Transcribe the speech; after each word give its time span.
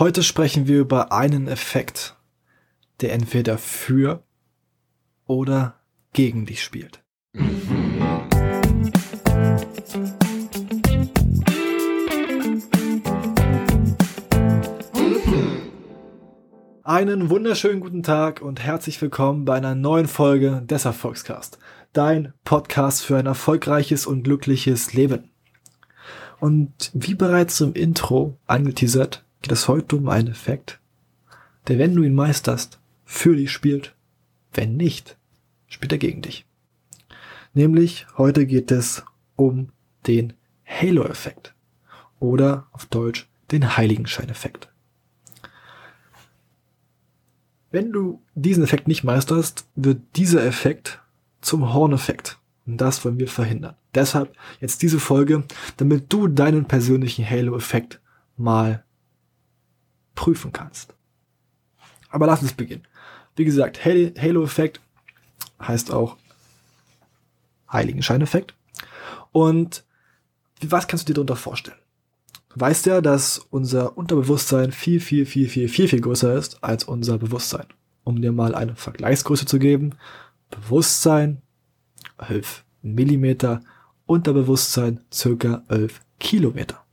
Heute 0.00 0.22
sprechen 0.22 0.66
wir 0.66 0.80
über 0.80 1.12
einen 1.12 1.46
Effekt, 1.46 2.16
der 3.02 3.12
entweder 3.12 3.58
für 3.58 4.22
oder 5.26 5.78
gegen 6.14 6.46
dich 6.46 6.62
spielt. 6.62 7.02
Einen 16.82 17.28
wunderschönen 17.28 17.80
guten 17.80 18.02
Tag 18.02 18.40
und 18.40 18.58
herzlich 18.58 19.02
willkommen 19.02 19.44
bei 19.44 19.56
einer 19.58 19.74
neuen 19.74 20.08
Folge 20.08 20.62
des 20.64 20.86
Erfolgscast. 20.86 21.58
Dein 21.92 22.32
Podcast 22.44 23.04
für 23.04 23.18
ein 23.18 23.26
erfolgreiches 23.26 24.06
und 24.06 24.22
glückliches 24.22 24.94
Leben. 24.94 25.30
Und 26.38 26.90
wie 26.94 27.14
bereits 27.14 27.60
im 27.60 27.74
Intro 27.74 28.38
angeteasert, 28.46 29.26
geht 29.42 29.52
es 29.52 29.68
heute 29.68 29.96
um 29.96 30.08
einen 30.08 30.28
Effekt, 30.28 30.80
der, 31.68 31.78
wenn 31.78 31.94
du 31.94 32.02
ihn 32.02 32.14
meisterst, 32.14 32.80
für 33.04 33.36
dich 33.36 33.50
spielt. 33.50 33.94
Wenn 34.52 34.76
nicht, 34.76 35.16
spielt 35.66 35.92
er 35.92 35.98
gegen 35.98 36.22
dich. 36.22 36.46
Nämlich 37.54 38.06
heute 38.16 38.46
geht 38.46 38.70
es 38.70 39.04
um 39.36 39.70
den 40.06 40.34
Halo-Effekt 40.64 41.54
oder 42.18 42.68
auf 42.72 42.86
Deutsch 42.86 43.28
den 43.50 43.76
Heiligenschein-Effekt. 43.76 44.68
Wenn 47.70 47.92
du 47.92 48.22
diesen 48.34 48.64
Effekt 48.64 48.88
nicht 48.88 49.04
meisterst, 49.04 49.66
wird 49.76 50.00
dieser 50.16 50.44
Effekt 50.44 51.00
zum 51.40 51.72
Horn-Effekt. 51.72 52.38
Und 52.66 52.78
das 52.78 53.04
wollen 53.04 53.18
wir 53.18 53.28
verhindern. 53.28 53.76
Deshalb 53.94 54.36
jetzt 54.60 54.82
diese 54.82 55.00
Folge, 55.00 55.44
damit 55.76 56.12
du 56.12 56.28
deinen 56.28 56.66
persönlichen 56.66 57.28
Halo-Effekt 57.28 58.00
mal 58.36 58.84
prüfen 60.20 60.52
kannst. 60.52 60.92
Aber 62.10 62.26
lass 62.26 62.42
uns 62.42 62.52
beginnen. 62.52 62.86
Wie 63.36 63.46
gesagt, 63.46 63.86
Halo-Effekt 63.86 64.78
heißt 65.62 65.90
auch 65.90 66.18
Heiligenschein-Effekt. 67.72 68.52
Und 69.32 69.82
was 70.60 70.86
kannst 70.86 71.08
du 71.08 71.12
dir 71.12 71.14
darunter 71.14 71.36
vorstellen? 71.36 71.78
Du 72.50 72.60
weißt 72.60 72.84
ja, 72.84 73.00
dass 73.00 73.38
unser 73.38 73.96
Unterbewusstsein 73.96 74.72
viel, 74.72 75.00
viel, 75.00 75.24
viel, 75.24 75.48
viel, 75.48 75.70
viel, 75.70 75.88
viel 75.88 76.02
größer 76.02 76.34
ist 76.34 76.62
als 76.62 76.84
unser 76.84 77.16
Bewusstsein. 77.16 77.68
Um 78.04 78.20
dir 78.20 78.32
mal 78.32 78.54
eine 78.54 78.76
Vergleichsgröße 78.76 79.46
zu 79.46 79.58
geben. 79.58 79.94
Bewusstsein 80.50 81.40
11 82.18 82.62
Millimeter, 82.82 83.62
Unterbewusstsein 84.04 85.00
circa 85.10 85.62
11 85.68 86.02
Kilometer. 86.18 86.84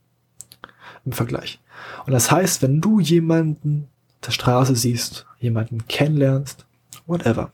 Im 1.03 1.11
Vergleich. 1.11 1.59
Und 2.05 2.13
das 2.13 2.31
heißt, 2.31 2.61
wenn 2.61 2.81
du 2.81 2.99
jemanden 2.99 3.87
der 4.25 4.31
Straße 4.31 4.75
siehst, 4.75 5.25
jemanden 5.39 5.87
kennenlernst, 5.87 6.65
whatever, 7.05 7.51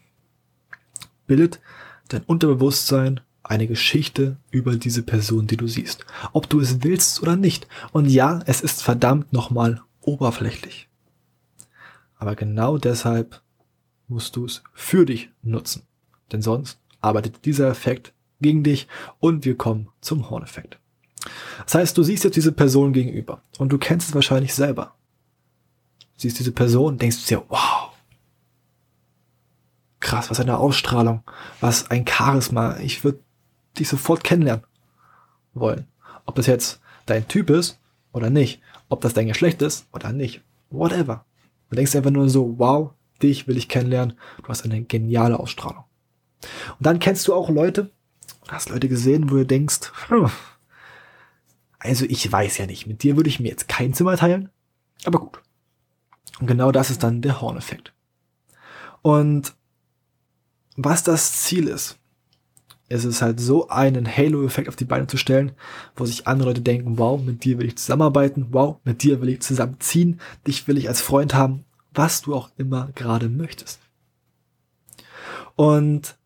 bildet 1.28 1.60
dein 2.10 2.24
Unterbewusstsein 2.24 3.22
eine 3.44 3.68
Geschichte 3.68 4.38
über 4.52 4.76
diese 4.76 5.04
Person, 5.04 5.48
die 5.48 5.58
du 5.58 5.68
siehst. 5.68 6.06
Ob 6.32 6.50
du 6.50 6.60
es 6.60 6.84
willst 6.84 7.22
oder 7.22 7.36
nicht. 7.36 7.68
Und 7.92 8.08
ja, 8.10 8.40
es 8.46 8.62
ist 8.62 8.82
verdammt 8.82 9.34
nochmal 9.34 9.82
oberflächlich. 10.02 10.88
Aber 12.18 12.36
genau 12.36 12.78
deshalb 12.78 13.42
musst 14.08 14.36
du 14.36 14.46
es 14.46 14.64
für 14.74 15.06
dich 15.06 15.30
nutzen. 15.42 15.84
Denn 16.32 16.42
sonst 16.42 16.80
arbeitet 17.02 17.46
dieser 17.46 17.70
Effekt 17.70 18.14
gegen 18.40 18.64
dich 18.64 18.88
und 19.20 19.44
wir 19.46 19.58
kommen 19.58 19.90
zum 20.00 20.30
Horneffekt. 20.30 20.80
Das 21.66 21.76
heißt, 21.76 21.98
du 21.98 22.04
siehst 22.04 22.24
jetzt 22.24 22.36
diese 22.36 22.52
Person 22.52 22.94
gegenüber 22.94 23.42
und 23.58 23.70
du 23.72 23.78
kennst 23.78 24.10
es 24.10 24.16
wahrscheinlich 24.16 24.54
selber. 24.54 24.96
Siehst 26.18 26.40
diese 26.40 26.52
Person, 26.52 26.98
denkst 26.98 27.26
dir, 27.26 27.44
wow, 27.50 27.92
krass, 30.00 30.30
was 30.30 30.40
eine 30.40 30.58
Ausstrahlung, 30.58 31.24
was 31.60 31.90
ein 31.90 32.06
Charisma, 32.08 32.78
ich 32.78 33.04
würde 33.04 33.20
dich 33.80 33.90
sofort 33.90 34.24
kennenlernen 34.24 34.66
wollen. 35.54 35.88
Ob 36.26 36.36
das 36.36 36.48
jetzt 36.48 36.82
dein 37.06 37.28
Typ 37.28 37.50
ist 37.50 37.80
oder 38.12 38.30
nicht, 38.30 38.62
ob 38.90 39.02
das 39.02 39.14
dein 39.14 39.28
Geschlecht 39.28 39.62
ist 39.62 39.88
oder 39.94 40.12
nicht, 40.12 40.42
whatever. 40.70 41.26
Du 41.70 41.76
denkst 41.76 41.96
einfach 41.96 42.12
nur 42.12 42.30
so, 42.30 42.56
wow, 42.60 42.92
dich 43.22 43.48
will 43.48 43.58
ich 43.58 43.70
kennenlernen, 43.70 44.18
du 44.42 44.48
hast 44.50 44.64
eine 44.64 44.84
geniale 44.84 45.40
Ausstrahlung. 45.40 45.86
Und 46.78 46.86
dann 46.86 47.00
kennst 47.00 47.28
du 47.28 47.34
auch 47.34 47.50
Leute, 47.50 47.90
hast 48.50 48.70
Leute 48.70 48.90
gesehen, 48.90 49.32
wo 49.32 49.36
du 49.36 49.46
denkst, 49.46 49.92
hm, 50.08 50.30
also 51.84 52.06
ich 52.08 52.32
weiß 52.32 52.58
ja 52.58 52.66
nicht, 52.66 52.88
mit 52.88 53.04
dir 53.04 53.18
würde 53.18 53.30
ich 53.30 53.40
mir 53.40 53.50
jetzt 53.50 53.68
kein 53.68 53.94
Zimmer 53.94 54.16
teilen, 54.18 54.50
aber 55.04 55.20
gut. 55.20 55.42
Und 56.40 56.48
genau 56.48 56.72
das 56.72 56.90
ist 56.90 57.04
dann 57.04 57.22
der 57.22 57.42
Horneffekt. 57.42 57.94
Und 59.02 59.54
was 60.78 61.04
das 61.04 61.44
Ziel 61.44 61.68
ist, 61.68 62.00
ist 62.90 63.04
es 63.04 63.22
halt 63.22 63.40
so 63.40 63.68
einen 63.68 64.08
Halo-Effekt 64.08 64.70
auf 64.70 64.76
die 64.76 64.86
Beine 64.86 65.08
zu 65.08 65.18
stellen, 65.18 65.52
wo 65.96 66.06
sich 66.06 66.28
andere 66.28 66.50
Leute 66.50 66.62
denken, 66.62 66.98
wow, 66.98 67.22
mit 67.22 67.44
dir 67.44 67.58
will 67.58 67.68
ich 67.68 67.78
zusammenarbeiten, 67.78 68.48
wow, 68.52 68.78
mit 68.84 69.04
dir 69.04 69.22
will 69.22 69.30
ich 69.30 69.42
zusammenziehen, 69.42 70.20
dich 70.48 70.68
will 70.68 70.78
ich 70.78 70.88
als 70.88 71.02
Freund 71.02 71.34
haben, 71.34 71.66
was 71.94 72.22
du 72.22 72.34
auch 72.34 72.52
immer 72.58 72.90
gerade 72.96 73.30
möchtest. 73.30 73.80
Und 75.56 76.18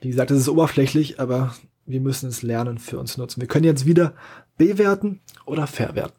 wie 0.00 0.08
gesagt, 0.08 0.30
es 0.30 0.40
ist 0.40 0.48
oberflächlich, 0.48 1.20
aber 1.20 1.54
wir 1.88 2.00
müssen 2.00 2.28
es 2.28 2.42
lernen 2.42 2.78
für 2.78 2.98
uns 2.98 3.16
nutzen. 3.16 3.40
Wir 3.40 3.48
können 3.48 3.64
jetzt 3.64 3.86
wieder 3.86 4.14
bewerten 4.56 5.20
oder 5.46 5.66
verwerten. 5.66 6.18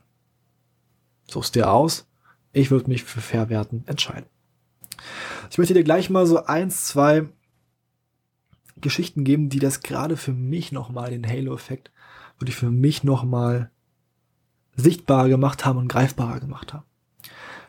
Suchst 1.30 1.56
dir 1.56 1.72
aus. 1.72 2.08
Ich 2.52 2.72
würde 2.72 2.90
mich 2.90 3.04
für 3.04 3.22
verwerten 3.22 3.84
entscheiden. 3.86 4.26
Ich 5.52 5.58
möchte 5.58 5.76
dir 5.76 5.84
gleich 5.84 6.10
mal 6.10 6.26
so 6.26 6.44
eins, 6.46 6.86
zwei 6.86 7.30
Geschichten 8.78 9.24
geben, 9.24 9.50
die 9.50 9.60
das 9.60 9.82
gerade 9.82 10.18
für 10.18 10.34
mich 10.34 10.72
nochmal, 10.72 11.12
den 11.12 11.28
Halo-Effekt, 11.28 11.92
wirklich 12.40 12.56
für 12.56 12.72
mich 12.72 13.04
nochmal 13.04 13.70
sichtbarer 14.76 15.30
gemacht 15.30 15.66
haben 15.66 15.78
und 15.78 15.88
greifbarer 15.88 16.40
gemacht 16.40 16.74
haben. 16.74 16.86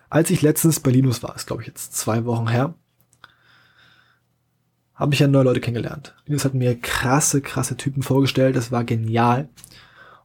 Als 0.08 0.30
ich 0.30 0.42
letztens 0.42 0.80
bei 0.80 0.90
Linus 0.90 1.22
war, 1.22 1.36
ist 1.36 1.46
glaube 1.46 1.62
ich 1.62 1.68
jetzt 1.68 1.94
zwei 1.94 2.24
Wochen 2.24 2.48
her, 2.48 2.74
habe 5.00 5.14
ich 5.14 5.20
ja 5.20 5.26
neue 5.26 5.44
Leute 5.44 5.60
kennengelernt. 5.60 6.14
Linus 6.26 6.44
hat 6.44 6.52
mir 6.52 6.78
krasse, 6.78 7.40
krasse 7.40 7.76
Typen 7.78 8.02
vorgestellt, 8.02 8.54
das 8.54 8.70
war 8.70 8.84
genial. 8.84 9.48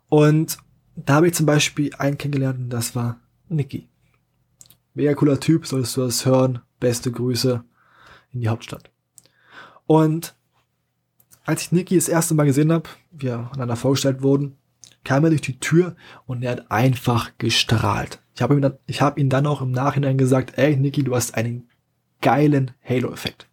Und 0.10 0.58
da 0.98 1.16
habe 1.16 1.28
ich 1.28 1.34
zum 1.34 1.46
Beispiel 1.46 1.92
einen 1.98 2.18
kennengelernt 2.18 2.60
und 2.60 2.70
das 2.70 2.94
war 2.94 3.22
Niki. 3.48 3.88
Mega 4.94 5.14
cooler 5.14 5.40
Typ, 5.40 5.66
solltest 5.66 5.96
du 5.96 6.02
das 6.02 6.26
hören. 6.26 6.60
Beste 6.82 7.10
Grüße 7.10 7.64
in 8.34 8.42
die 8.42 8.50
Hauptstadt. 8.50 8.92
Und 9.86 10.36
als 11.46 11.62
ich 11.62 11.72
Niki 11.72 11.96
das 11.96 12.10
erste 12.10 12.34
Mal 12.34 12.46
gesehen 12.46 12.72
habe, 12.74 12.90
wir 13.12 13.50
aneinander 13.52 13.78
vorgestellt 13.78 14.24
wurden, 14.24 14.58
kam 15.06 15.24
er 15.24 15.30
durch 15.30 15.42
die 15.42 15.60
Tür 15.60 15.96
und 16.26 16.44
er 16.44 16.52
hat 16.52 16.72
einfach 16.72 17.32
gestrahlt. 17.38 18.22
Ich 18.36 18.42
habe 18.42 18.56
ihm, 18.56 18.62
dann, 18.62 18.78
ich 18.88 19.02
hab 19.02 19.18
ihm 19.18 19.30
dann 19.30 19.48
auch 19.48 19.62
im 19.62 19.72
Nachhinein 19.72 20.18
gesagt, 20.18 20.58
ey 20.58 20.76
Niki, 20.76 21.04
du 21.04 21.16
hast 21.16 21.36
einen 21.36 21.70
geilen 22.22 22.72
Halo-Effekt. 22.84 23.48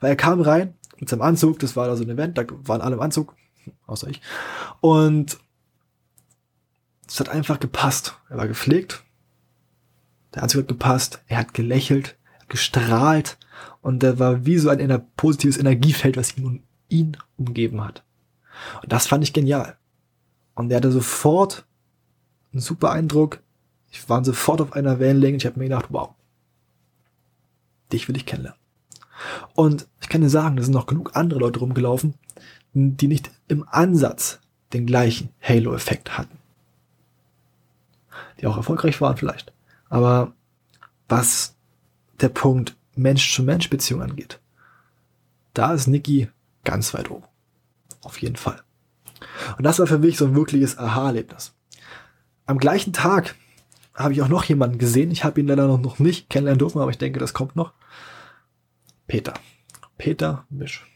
Weil 0.00 0.10
er 0.10 0.16
kam 0.16 0.40
rein 0.40 0.74
mit 0.98 1.08
seinem 1.08 1.22
Anzug, 1.22 1.58
das 1.58 1.76
war 1.76 1.86
da 1.86 1.96
so 1.96 2.04
ein 2.04 2.10
Event, 2.10 2.38
da 2.38 2.44
waren 2.48 2.80
alle 2.80 2.96
im 2.96 3.02
Anzug, 3.02 3.34
außer 3.86 4.08
ich. 4.08 4.20
Und 4.80 5.38
es 7.08 7.20
hat 7.20 7.28
einfach 7.28 7.60
gepasst. 7.60 8.18
Er 8.28 8.38
war 8.38 8.48
gepflegt, 8.48 9.04
der 10.34 10.42
Anzug 10.42 10.62
hat 10.62 10.68
gepasst, 10.68 11.22
er 11.28 11.38
hat 11.38 11.54
gelächelt, 11.54 12.16
gestrahlt 12.48 13.38
und 13.80 14.02
der 14.02 14.18
war 14.18 14.44
wie 14.46 14.58
so 14.58 14.68
ein 14.68 15.06
positives 15.16 15.58
Energiefeld, 15.58 16.16
was 16.16 16.36
ihn, 16.36 16.62
ihn 16.88 17.16
umgeben 17.36 17.84
hat. 17.84 18.04
Und 18.82 18.92
das 18.92 19.06
fand 19.06 19.24
ich 19.24 19.32
genial. 19.32 19.76
Und 20.54 20.70
er 20.70 20.78
hatte 20.78 20.92
sofort 20.92 21.66
einen 22.52 22.60
super 22.60 22.90
Eindruck. 22.90 23.42
Ich 23.90 24.08
war 24.08 24.24
sofort 24.24 24.60
auf 24.60 24.72
einer 24.72 24.98
Wellenlänge. 24.98 25.36
Ich 25.36 25.46
habe 25.46 25.58
mir 25.58 25.66
gedacht, 25.66 25.86
wow, 25.90 26.14
dich 27.92 28.08
will 28.08 28.16
ich 28.16 28.26
kennenlernen. 28.26 28.60
Und 29.54 29.86
ich 30.00 30.08
kann 30.08 30.20
dir 30.20 30.30
sagen, 30.30 30.56
da 30.56 30.62
sind 30.62 30.74
noch 30.74 30.86
genug 30.86 31.16
andere 31.16 31.40
Leute 31.40 31.60
rumgelaufen, 31.60 32.14
die 32.74 33.08
nicht 33.08 33.30
im 33.48 33.66
Ansatz 33.68 34.40
den 34.72 34.86
gleichen 34.86 35.30
Halo-Effekt 35.40 36.18
hatten. 36.18 36.38
Die 38.40 38.46
auch 38.46 38.56
erfolgreich 38.56 39.00
waren 39.00 39.16
vielleicht. 39.16 39.52
Aber 39.88 40.32
was 41.08 41.54
der 42.20 42.28
Punkt 42.28 42.76
Mensch-zu-Mensch-Beziehung 42.96 44.02
angeht, 44.02 44.40
da 45.54 45.72
ist 45.72 45.86
Niki 45.86 46.28
ganz 46.64 46.92
weit 46.94 47.10
oben. 47.10 47.24
Auf 48.02 48.20
jeden 48.20 48.36
Fall. 48.36 48.62
Und 49.56 49.64
das 49.64 49.78
war 49.78 49.86
für 49.86 49.98
mich 49.98 50.18
so 50.18 50.26
ein 50.26 50.34
wirkliches 50.34 50.78
Aha-Erlebnis. 50.78 51.54
Am 52.44 52.58
gleichen 52.58 52.92
Tag 52.92 53.34
habe 53.94 54.12
ich 54.12 54.22
auch 54.22 54.28
noch 54.28 54.44
jemanden 54.44 54.78
gesehen. 54.78 55.10
Ich 55.10 55.24
habe 55.24 55.40
ihn 55.40 55.46
leider 55.46 55.66
noch 55.66 55.98
nicht 55.98 56.28
kennenlernen 56.28 56.58
dürfen, 56.58 56.80
aber 56.80 56.90
ich 56.90 56.98
denke, 56.98 57.18
das 57.18 57.32
kommt 57.32 57.56
noch. 57.56 57.72
Peter. 59.06 59.34
Peter 59.98 60.46
Misch. 60.50 60.86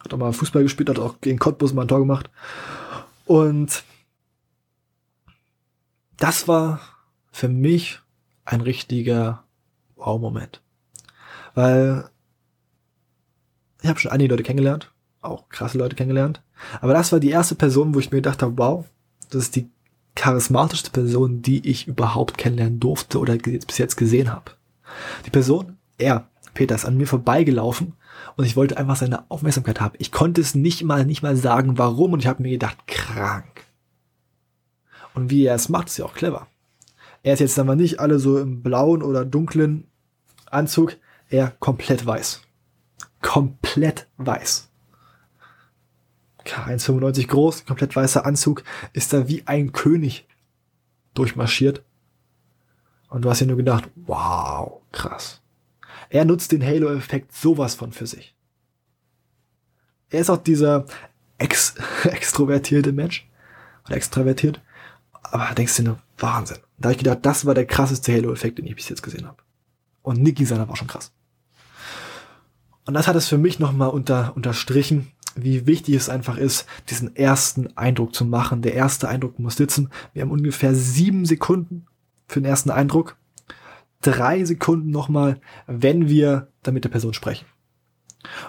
Hat 0.00 0.14
auch 0.14 0.18
mal 0.18 0.32
Fußball 0.32 0.62
gespielt, 0.62 0.88
hat 0.88 0.98
auch 0.98 1.20
gegen 1.20 1.38
Cottbus 1.38 1.72
mal 1.72 1.82
ein 1.82 1.88
Tor 1.88 1.98
gemacht. 1.98 2.30
Und 3.26 3.84
das 6.16 6.48
war 6.48 6.80
für 7.30 7.48
mich 7.48 8.00
ein 8.44 8.60
richtiger 8.60 9.44
Wow-Moment. 9.96 10.62
Weil 11.54 12.08
ich 13.82 13.88
habe 13.88 13.98
schon 13.98 14.10
einige 14.10 14.32
Leute 14.32 14.42
kennengelernt, 14.42 14.92
auch 15.20 15.48
krasse 15.48 15.78
Leute 15.78 15.96
kennengelernt. 15.96 16.42
Aber 16.80 16.92
das 16.92 17.12
war 17.12 17.20
die 17.20 17.30
erste 17.30 17.54
Person, 17.54 17.94
wo 17.94 17.98
ich 17.98 18.10
mir 18.10 18.18
gedacht 18.18 18.42
habe, 18.42 18.56
wow, 18.58 18.84
das 19.30 19.44
ist 19.44 19.56
die 19.56 19.70
charismatischste 20.14 20.90
Person, 20.90 21.40
die 21.42 21.66
ich 21.68 21.86
überhaupt 21.86 22.36
kennenlernen 22.36 22.80
durfte 22.80 23.18
oder 23.18 23.36
bis 23.36 23.78
jetzt 23.78 23.96
gesehen 23.96 24.32
habe. 24.32 24.52
Die 25.24 25.30
Person, 25.30 25.78
er, 25.98 26.28
Peter, 26.54 26.74
ist 26.74 26.84
an 26.84 26.96
mir 26.96 27.06
vorbeigelaufen 27.06 27.94
und 28.36 28.44
ich 28.44 28.56
wollte 28.56 28.76
einfach 28.76 28.96
seine 28.96 29.30
Aufmerksamkeit 29.30 29.80
haben. 29.80 29.94
Ich 29.98 30.12
konnte 30.12 30.40
es 30.40 30.54
nicht 30.54 30.82
mal, 30.82 31.04
nicht 31.04 31.22
mal 31.22 31.36
sagen, 31.36 31.78
warum 31.78 32.12
und 32.12 32.20
ich 32.20 32.26
habe 32.26 32.42
mir 32.42 32.50
gedacht, 32.50 32.86
krank. 32.86 33.64
Und 35.14 35.30
wie 35.30 35.44
er 35.44 35.54
es 35.54 35.68
macht, 35.68 35.88
ist 35.88 35.98
ja 35.98 36.04
auch 36.04 36.14
clever. 36.14 36.46
Er 37.22 37.34
ist 37.34 37.40
jetzt 37.40 37.58
aber 37.58 37.76
nicht 37.76 38.00
alle 38.00 38.18
so 38.18 38.38
im 38.38 38.62
blauen 38.62 39.02
oder 39.02 39.24
dunklen 39.24 39.86
Anzug, 40.50 40.96
er 41.28 41.52
komplett 41.60 42.04
weiß. 42.04 42.42
Komplett 43.20 44.08
weiß. 44.16 44.68
K1,95 46.44 47.26
groß, 47.26 47.66
komplett 47.66 47.94
weißer 47.94 48.24
Anzug, 48.24 48.64
ist 48.92 49.12
da 49.12 49.28
wie 49.28 49.46
ein 49.46 49.72
König 49.72 50.26
durchmarschiert. 51.14 51.82
Und 53.08 53.22
du 53.22 53.30
hast 53.30 53.40
dir 53.40 53.46
nur 53.46 53.56
gedacht, 53.56 53.90
wow, 53.96 54.80
krass. 54.92 55.40
Er 56.10 56.24
nutzt 56.24 56.52
den 56.52 56.62
Halo-Effekt 56.62 57.34
sowas 57.34 57.74
von 57.74 57.92
für 57.92 58.06
sich. 58.06 58.34
Er 60.10 60.20
ist 60.20 60.30
auch 60.30 60.42
dieser 60.42 60.84
ex 61.38 61.74
extrovertierte 62.04 62.92
Mensch. 62.92 63.28
Oder 63.86 63.96
extravertiert. 63.96 64.60
Aber 65.22 65.54
denkst 65.54 65.76
du 65.76 65.82
nur, 65.84 65.98
Wahnsinn. 66.18 66.58
Da 66.78 66.88
habe 66.88 66.92
ich 66.92 66.98
gedacht, 66.98 67.20
das 67.22 67.46
war 67.46 67.54
der 67.54 67.66
krasseste 67.66 68.12
Halo-Effekt, 68.12 68.58
den 68.58 68.66
ich 68.66 68.74
bis 68.74 68.88
jetzt 68.88 69.02
gesehen 69.02 69.26
habe. 69.26 69.38
Und 70.02 70.20
Nicky 70.20 70.44
seiner 70.44 70.68
war 70.68 70.76
schon 70.76 70.88
krass. 70.88 71.12
Und 72.84 72.94
das 72.94 73.06
hat 73.06 73.16
es 73.16 73.28
für 73.28 73.38
mich 73.38 73.60
nochmal 73.60 73.90
unter, 73.90 74.34
unterstrichen, 74.34 75.12
wie 75.36 75.66
wichtig 75.66 75.94
es 75.94 76.08
einfach 76.08 76.36
ist, 76.36 76.66
diesen 76.88 77.14
ersten 77.14 77.76
Eindruck 77.76 78.14
zu 78.14 78.24
machen. 78.24 78.62
Der 78.62 78.74
erste 78.74 79.08
Eindruck 79.08 79.38
muss 79.38 79.56
sitzen. 79.56 79.90
Wir 80.12 80.22
haben 80.22 80.32
ungefähr 80.32 80.74
sieben 80.74 81.24
Sekunden 81.24 81.86
für 82.26 82.40
den 82.40 82.46
ersten 82.46 82.70
Eindruck. 82.70 83.16
Drei 84.02 84.44
Sekunden 84.44 84.90
nochmal, 84.90 85.40
wenn 85.66 86.08
wir 86.08 86.48
dann 86.62 86.74
mit 86.74 86.84
der 86.84 86.90
Person 86.90 87.14
sprechen. 87.14 87.46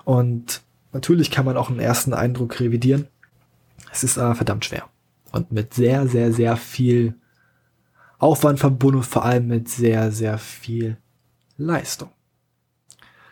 Und 0.06 0.62
natürlich 0.94 1.32
kann 1.32 1.46
man 1.46 1.58
auch 1.58 1.70
einen 1.70 1.80
ersten 1.80 2.14
Eindruck 2.14 2.60
revidieren. 2.60 3.08
Es 3.92 4.04
ist 4.04 4.18
aber 4.18 4.36
verdammt 4.36 4.66
schwer. 4.66 4.90
Und 5.32 5.52
mit 5.52 5.74
sehr, 5.74 6.08
sehr, 6.08 6.34
sehr 6.34 6.58
viel 6.58 7.16
Aufwand 8.18 8.60
verbunden, 8.60 9.04
vor 9.04 9.26
allem 9.26 9.48
mit 9.48 9.68
sehr, 9.68 10.12
sehr 10.12 10.38
viel 10.38 10.98
Leistung, 11.58 12.10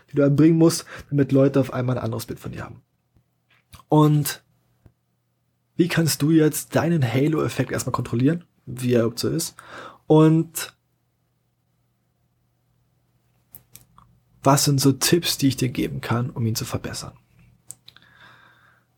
die 0.09 0.15
du 0.15 0.21
erbringen 0.21 0.57
musst, 0.57 0.85
damit 1.09 1.31
Leute 1.31 1.59
auf 1.59 1.73
einmal 1.73 1.97
ein 1.97 2.03
anderes 2.03 2.25
Bild 2.25 2.39
von 2.39 2.51
dir 2.51 2.63
haben. 2.63 2.81
Und 3.87 4.43
wie 5.75 5.87
kannst 5.87 6.21
du 6.21 6.31
jetzt 6.31 6.75
deinen 6.75 7.03
Halo-Effekt 7.03 7.71
erstmal 7.71 7.93
kontrollieren, 7.93 8.43
wie 8.65 8.93
er 8.93 9.01
überhaupt 9.01 9.19
so 9.19 9.29
ist? 9.29 9.55
Und 10.07 10.75
was 14.43 14.65
sind 14.65 14.79
so 14.79 14.91
Tipps, 14.91 15.37
die 15.37 15.47
ich 15.49 15.57
dir 15.57 15.69
geben 15.69 16.01
kann, 16.01 16.29
um 16.29 16.45
ihn 16.45 16.55
zu 16.55 16.65
verbessern? 16.65 17.13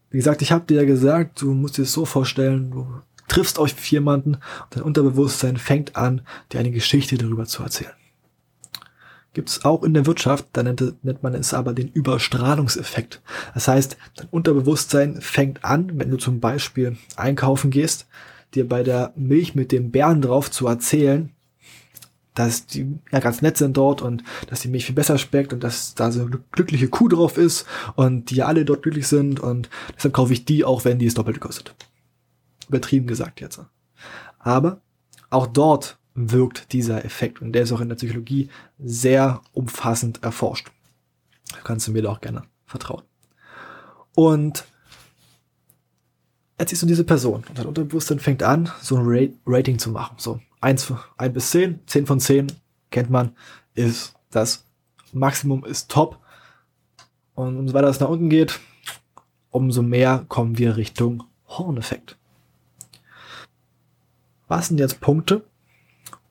Wie 0.09 0.17
gesagt, 0.17 0.41
ich 0.41 0.51
habe 0.51 0.65
dir 0.65 0.81
ja 0.81 0.85
gesagt, 0.85 1.41
du 1.41 1.53
musst 1.53 1.77
dir 1.77 1.83
es 1.83 1.93
so 1.93 2.05
vorstellen, 2.05 2.71
du 2.71 3.01
triffst 3.27 3.59
auf 3.59 3.85
jemanden 3.85 4.35
und 4.35 4.75
dein 4.75 4.83
Unterbewusstsein 4.83 5.57
fängt 5.57 5.95
an, 5.95 6.21
dir 6.51 6.59
eine 6.59 6.71
Geschichte 6.71 7.17
darüber 7.17 7.45
zu 7.45 7.63
erzählen 7.63 7.93
gibt 9.33 9.49
es 9.49 9.65
auch 9.65 9.83
in 9.83 9.93
der 9.93 10.05
Wirtschaft, 10.05 10.47
da 10.53 10.63
nennt, 10.63 11.03
nennt 11.03 11.23
man 11.23 11.33
es 11.33 11.53
aber 11.53 11.73
den 11.73 11.89
Überstrahlungseffekt. 11.89 13.21
Das 13.53 13.67
heißt, 13.67 13.97
dein 14.15 14.27
Unterbewusstsein 14.29 15.21
fängt 15.21 15.63
an, 15.63 15.91
wenn 15.95 16.11
du 16.11 16.17
zum 16.17 16.39
Beispiel 16.39 16.97
einkaufen 17.15 17.71
gehst, 17.71 18.07
dir 18.53 18.67
bei 18.67 18.83
der 18.83 19.13
Milch 19.15 19.55
mit 19.55 19.71
dem 19.71 19.91
Bären 19.91 20.21
drauf 20.21 20.51
zu 20.51 20.67
erzählen, 20.67 21.31
dass 22.33 22.65
die 22.65 22.99
ja 23.11 23.19
ganz 23.19 23.41
nett 23.41 23.57
sind 23.57 23.75
dort 23.75 24.01
und 24.01 24.23
dass 24.47 24.61
die 24.61 24.69
Milch 24.69 24.85
viel 24.85 24.95
besser 24.95 25.17
schmeckt 25.17 25.53
und 25.53 25.63
dass 25.63 25.95
da 25.95 26.11
so 26.11 26.21
eine 26.21 26.39
glückliche 26.51 26.87
Kuh 26.87 27.07
drauf 27.07 27.37
ist 27.37 27.65
und 27.95 28.29
die 28.29 28.35
ja 28.35 28.45
alle 28.45 28.65
dort 28.65 28.83
glücklich 28.83 29.07
sind 29.07 29.39
und 29.39 29.69
deshalb 29.95 30.13
kaufe 30.13 30.33
ich 30.33 30.45
die 30.45 30.63
auch, 30.63 30.85
wenn 30.85 30.99
die 30.99 31.07
es 31.07 31.13
doppelt 31.13 31.39
kostet. 31.39 31.75
Übertrieben 32.69 33.07
gesagt 33.07 33.41
jetzt. 33.41 33.59
Aber 34.39 34.81
auch 35.29 35.47
dort 35.47 35.97
wirkt 36.13 36.73
dieser 36.73 37.05
Effekt. 37.05 37.41
Und 37.41 37.53
der 37.53 37.63
ist 37.63 37.71
auch 37.71 37.81
in 37.81 37.89
der 37.89 37.95
Psychologie 37.95 38.49
sehr 38.79 39.41
umfassend 39.53 40.23
erforscht. 40.23 40.71
Da 41.51 41.59
kannst 41.63 41.87
du 41.87 41.91
mir 41.91 42.01
doch 42.01 42.21
gerne 42.21 42.43
vertrauen. 42.65 43.03
Und 44.15 44.65
jetzt 46.59 46.69
siehst 46.69 46.81
du 46.81 46.87
diese 46.87 47.03
Person 47.03 47.43
und 47.47 47.57
dein 47.57 47.65
Unterbewusstsein 47.65 48.19
fängt 48.19 48.43
an, 48.43 48.69
so 48.81 48.97
ein 48.97 49.35
Rating 49.45 49.79
zu 49.79 49.89
machen. 49.89 50.15
So 50.17 50.39
1, 50.61 50.93
1 51.17 51.33
bis 51.33 51.51
10, 51.51 51.79
10 51.85 52.05
von 52.05 52.19
10 52.19 52.47
kennt 52.89 53.09
man, 53.09 53.35
ist 53.73 54.15
das 54.29 54.65
Maximum 55.13 55.65
ist 55.65 55.91
top. 55.91 56.19
Und 57.35 57.57
umso 57.57 57.73
weiter 57.73 57.87
es 57.87 57.99
nach 57.99 58.09
unten 58.09 58.29
geht, 58.29 58.59
umso 59.49 59.81
mehr 59.81 60.25
kommen 60.27 60.57
wir 60.57 60.77
Richtung 60.77 61.23
Horneffekt. 61.47 62.17
Was 64.47 64.67
sind 64.67 64.79
jetzt 64.79 65.01
Punkte, 65.01 65.43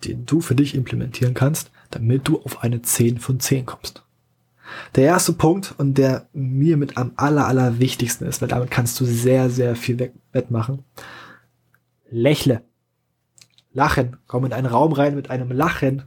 den 0.04 0.26
du 0.26 0.40
für 0.40 0.54
dich 0.54 0.74
implementieren 0.74 1.34
kannst, 1.34 1.70
damit 1.90 2.28
du 2.28 2.40
auf 2.42 2.62
eine 2.62 2.82
10 2.82 3.18
von 3.18 3.40
10 3.40 3.66
kommst. 3.66 4.04
Der 4.94 5.04
erste 5.04 5.32
Punkt 5.32 5.74
und 5.78 5.98
der 5.98 6.28
mir 6.32 6.76
mit 6.76 6.96
am 6.96 7.12
aller, 7.16 7.46
aller 7.46 7.78
wichtigsten 7.78 8.24
ist, 8.24 8.40
weil 8.40 8.48
damit 8.48 8.70
kannst 8.70 9.00
du 9.00 9.04
sehr, 9.04 9.50
sehr 9.50 9.74
viel 9.74 10.12
wettmachen. 10.32 10.84
Lächle. 12.08 12.62
Lachen. 13.72 14.16
Komm 14.26 14.44
in 14.44 14.52
einen 14.52 14.66
Raum 14.66 14.92
rein 14.92 15.14
mit 15.14 15.30
einem 15.30 15.52
Lachen, 15.52 16.04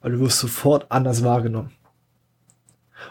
weil 0.00 0.12
du 0.12 0.20
wirst 0.20 0.38
sofort 0.38 0.90
anders 0.90 1.24
wahrgenommen. 1.24 1.70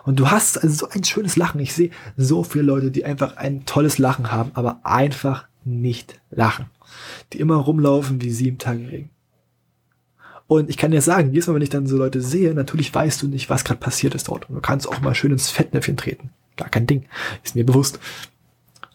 Und 0.06 0.20
du 0.20 0.30
hast 0.30 0.64
also 0.64 0.88
so 0.88 0.90
ein 0.90 1.04
schönes 1.04 1.36
Lachen. 1.36 1.60
Ich 1.60 1.74
sehe 1.74 1.92
so 2.16 2.44
viele 2.44 2.66
Leute, 2.66 2.92
die 2.92 3.06
einfach 3.06 3.38
ein 3.38 3.66
tolles 3.66 3.98
Lachen 3.98 4.32
haben, 4.32 4.52
aber 4.54 4.82
einfach 4.84 5.48
nicht 5.66 6.20
lachen. 6.30 6.68
Die 7.34 7.40
immer 7.40 7.56
rumlaufen 7.56 8.22
wie 8.22 8.32
sieben 8.32 8.58
Tage 8.58 8.88
Regen. 8.88 9.10
Und 10.48 10.70
ich 10.70 10.78
kann 10.78 10.92
dir 10.92 11.02
sagen, 11.02 11.32
jedes 11.32 11.48
Mal, 11.48 11.56
wenn 11.56 11.62
ich 11.62 11.70
dann 11.70 11.86
so 11.86 11.98
Leute 11.98 12.22
sehe, 12.22 12.56
natürlich 12.56 12.94
weißt 12.94 13.22
du 13.22 13.28
nicht, 13.28 13.50
was 13.52 13.64
gerade 13.64 13.80
passiert 13.80 14.16
ist 14.16 14.28
dort. 14.28 14.50
Und 14.50 14.56
du 14.56 14.62
kannst 14.62 14.88
auch 14.88 15.00
mal 15.00 15.14
schön 15.14 15.32
ins 15.32 15.52
Fettnäpfchen 15.52 15.98
treten. 15.98 16.32
Gar 16.58 16.70
kein 16.70 16.88
Ding. 16.88 17.06
Ist 17.44 17.56
mir 17.56 17.66
bewusst. 17.66 18.00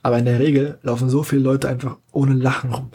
Aber 0.03 0.19
in 0.19 0.25
der 0.25 0.41
Regel 0.41 0.79
laufen 0.83 1.09
so 1.09 1.23
viele 1.23 1.43
Leute 1.43 1.69
einfach 1.69 1.97
ohne 2.13 2.35
Lachen 2.35 2.73
rum. 2.73 2.91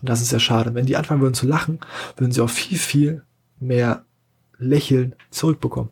Und 0.00 0.08
das 0.08 0.20
ist 0.20 0.32
ja 0.32 0.38
schade. 0.38 0.74
Wenn 0.74 0.86
die 0.86 0.96
anfangen 0.96 1.20
würden 1.20 1.34
zu 1.34 1.46
lachen, 1.46 1.80
würden 2.16 2.32
sie 2.32 2.42
auch 2.42 2.50
viel, 2.50 2.78
viel 2.78 3.24
mehr 3.58 4.04
Lächeln 4.58 5.14
zurückbekommen. 5.30 5.90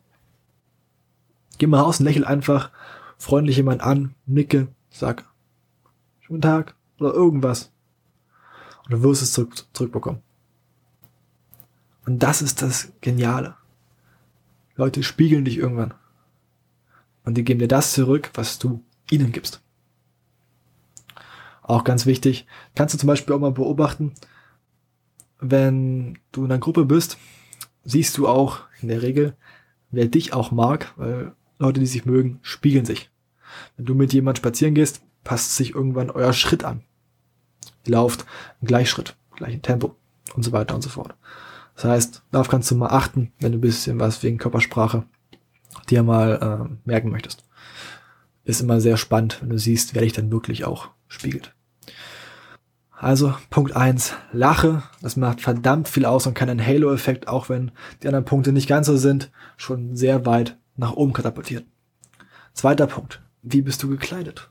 Geh 1.57 1.67
mal 1.67 1.81
raus 1.81 1.99
und 1.99 2.05
lächel 2.05 2.25
einfach 2.25 2.71
freundlich 3.17 3.57
jemand 3.57 3.81
an, 3.81 4.13
nicke, 4.25 4.67
sag, 4.89 5.25
schönen 6.19 6.41
Tag 6.41 6.75
oder 6.99 7.13
irgendwas. 7.13 7.71
Und 8.83 8.93
du 8.93 9.03
wirst 9.03 9.21
es 9.21 9.33
zurück, 9.33 9.53
zurückbekommen. 9.73 10.21
Und 12.05 12.19
das 12.21 12.41
ist 12.41 12.61
das 12.61 12.91
Geniale. 13.01 13.55
Leute 14.75 15.01
spiegeln 15.01 15.45
dich 15.45 15.57
irgendwann. 15.57 15.93
Und 17.23 17.35
die 17.35 17.43
geben 17.43 17.59
dir 17.59 17.67
das 17.67 17.93
zurück, 17.93 18.29
was 18.35 18.59
du 18.59 18.83
ihnen 19.09 19.31
gibst. 19.31 19.61
Auch 21.67 21.83
ganz 21.83 22.05
wichtig, 22.05 22.45
kannst 22.75 22.93
du 22.93 22.99
zum 22.99 23.07
Beispiel 23.07 23.33
auch 23.33 23.39
mal 23.39 23.51
beobachten, 23.51 24.13
wenn 25.39 26.19
du 26.31 26.45
in 26.45 26.51
einer 26.51 26.59
Gruppe 26.59 26.85
bist, 26.85 27.17
siehst 27.83 28.15
du 28.19 28.27
auch 28.27 28.59
in 28.81 28.87
der 28.87 29.01
Regel, 29.01 29.35
wer 29.89 30.05
dich 30.05 30.33
auch 30.33 30.51
mag, 30.51 30.93
weil 30.95 31.33
Leute, 31.57 31.79
die 31.79 31.87
sich 31.87 32.05
mögen, 32.05 32.37
spiegeln 32.43 32.85
sich. 32.85 33.09
Wenn 33.77 33.85
du 33.85 33.95
mit 33.95 34.13
jemand 34.13 34.37
spazieren 34.37 34.75
gehst, 34.75 35.01
passt 35.23 35.55
sich 35.55 35.73
irgendwann 35.73 36.11
euer 36.11 36.33
Schritt 36.33 36.63
an. 36.63 36.83
Ihr 37.87 37.93
lauft 37.93 38.27
im 38.61 38.67
Gleichschritt, 38.67 39.15
gleichen 39.35 39.63
Tempo 39.63 39.95
und 40.35 40.43
so 40.43 40.51
weiter 40.51 40.75
und 40.75 40.83
so 40.83 40.89
fort. 40.89 41.15
Das 41.73 41.85
heißt, 41.85 42.23
darauf 42.29 42.47
kannst 42.47 42.69
du 42.69 42.75
mal 42.75 42.89
achten, 42.89 43.31
wenn 43.39 43.53
du 43.53 43.57
ein 43.57 43.61
bisschen 43.61 43.99
was 43.99 44.21
wegen 44.21 44.37
Körpersprache 44.37 45.03
dir 45.89 46.03
mal 46.03 46.69
äh, 46.69 46.77
merken 46.87 47.09
möchtest. 47.09 47.43
Ist 48.43 48.61
immer 48.61 48.79
sehr 48.79 48.97
spannend, 48.97 49.39
wenn 49.41 49.49
du 49.49 49.57
siehst, 49.57 49.95
wer 49.95 50.03
dich 50.03 50.13
dann 50.13 50.31
wirklich 50.31 50.65
auch 50.65 50.89
spiegelt. 51.07 51.54
Also 52.97 53.33
Punkt 53.49 53.75
eins: 53.75 54.13
lache. 54.31 54.83
Das 55.01 55.15
macht 55.15 55.41
verdammt 55.41 55.87
viel 55.87 56.05
aus 56.05 56.27
und 56.27 56.33
kann 56.33 56.49
einen 56.49 56.65
Halo-Effekt, 56.65 57.27
auch 57.27 57.49
wenn 57.49 57.71
die 58.01 58.07
anderen 58.07 58.25
Punkte 58.25 58.51
nicht 58.51 58.67
ganz 58.67 58.87
so 58.87 58.97
sind, 58.97 59.31
schon 59.57 59.95
sehr 59.95 60.25
weit 60.25 60.57
nach 60.77 60.93
oben 60.93 61.13
katapultieren. 61.13 61.65
Zweiter 62.53 62.87
Punkt, 62.87 63.21
wie 63.41 63.61
bist 63.61 63.83
du 63.83 63.89
gekleidet? 63.89 64.49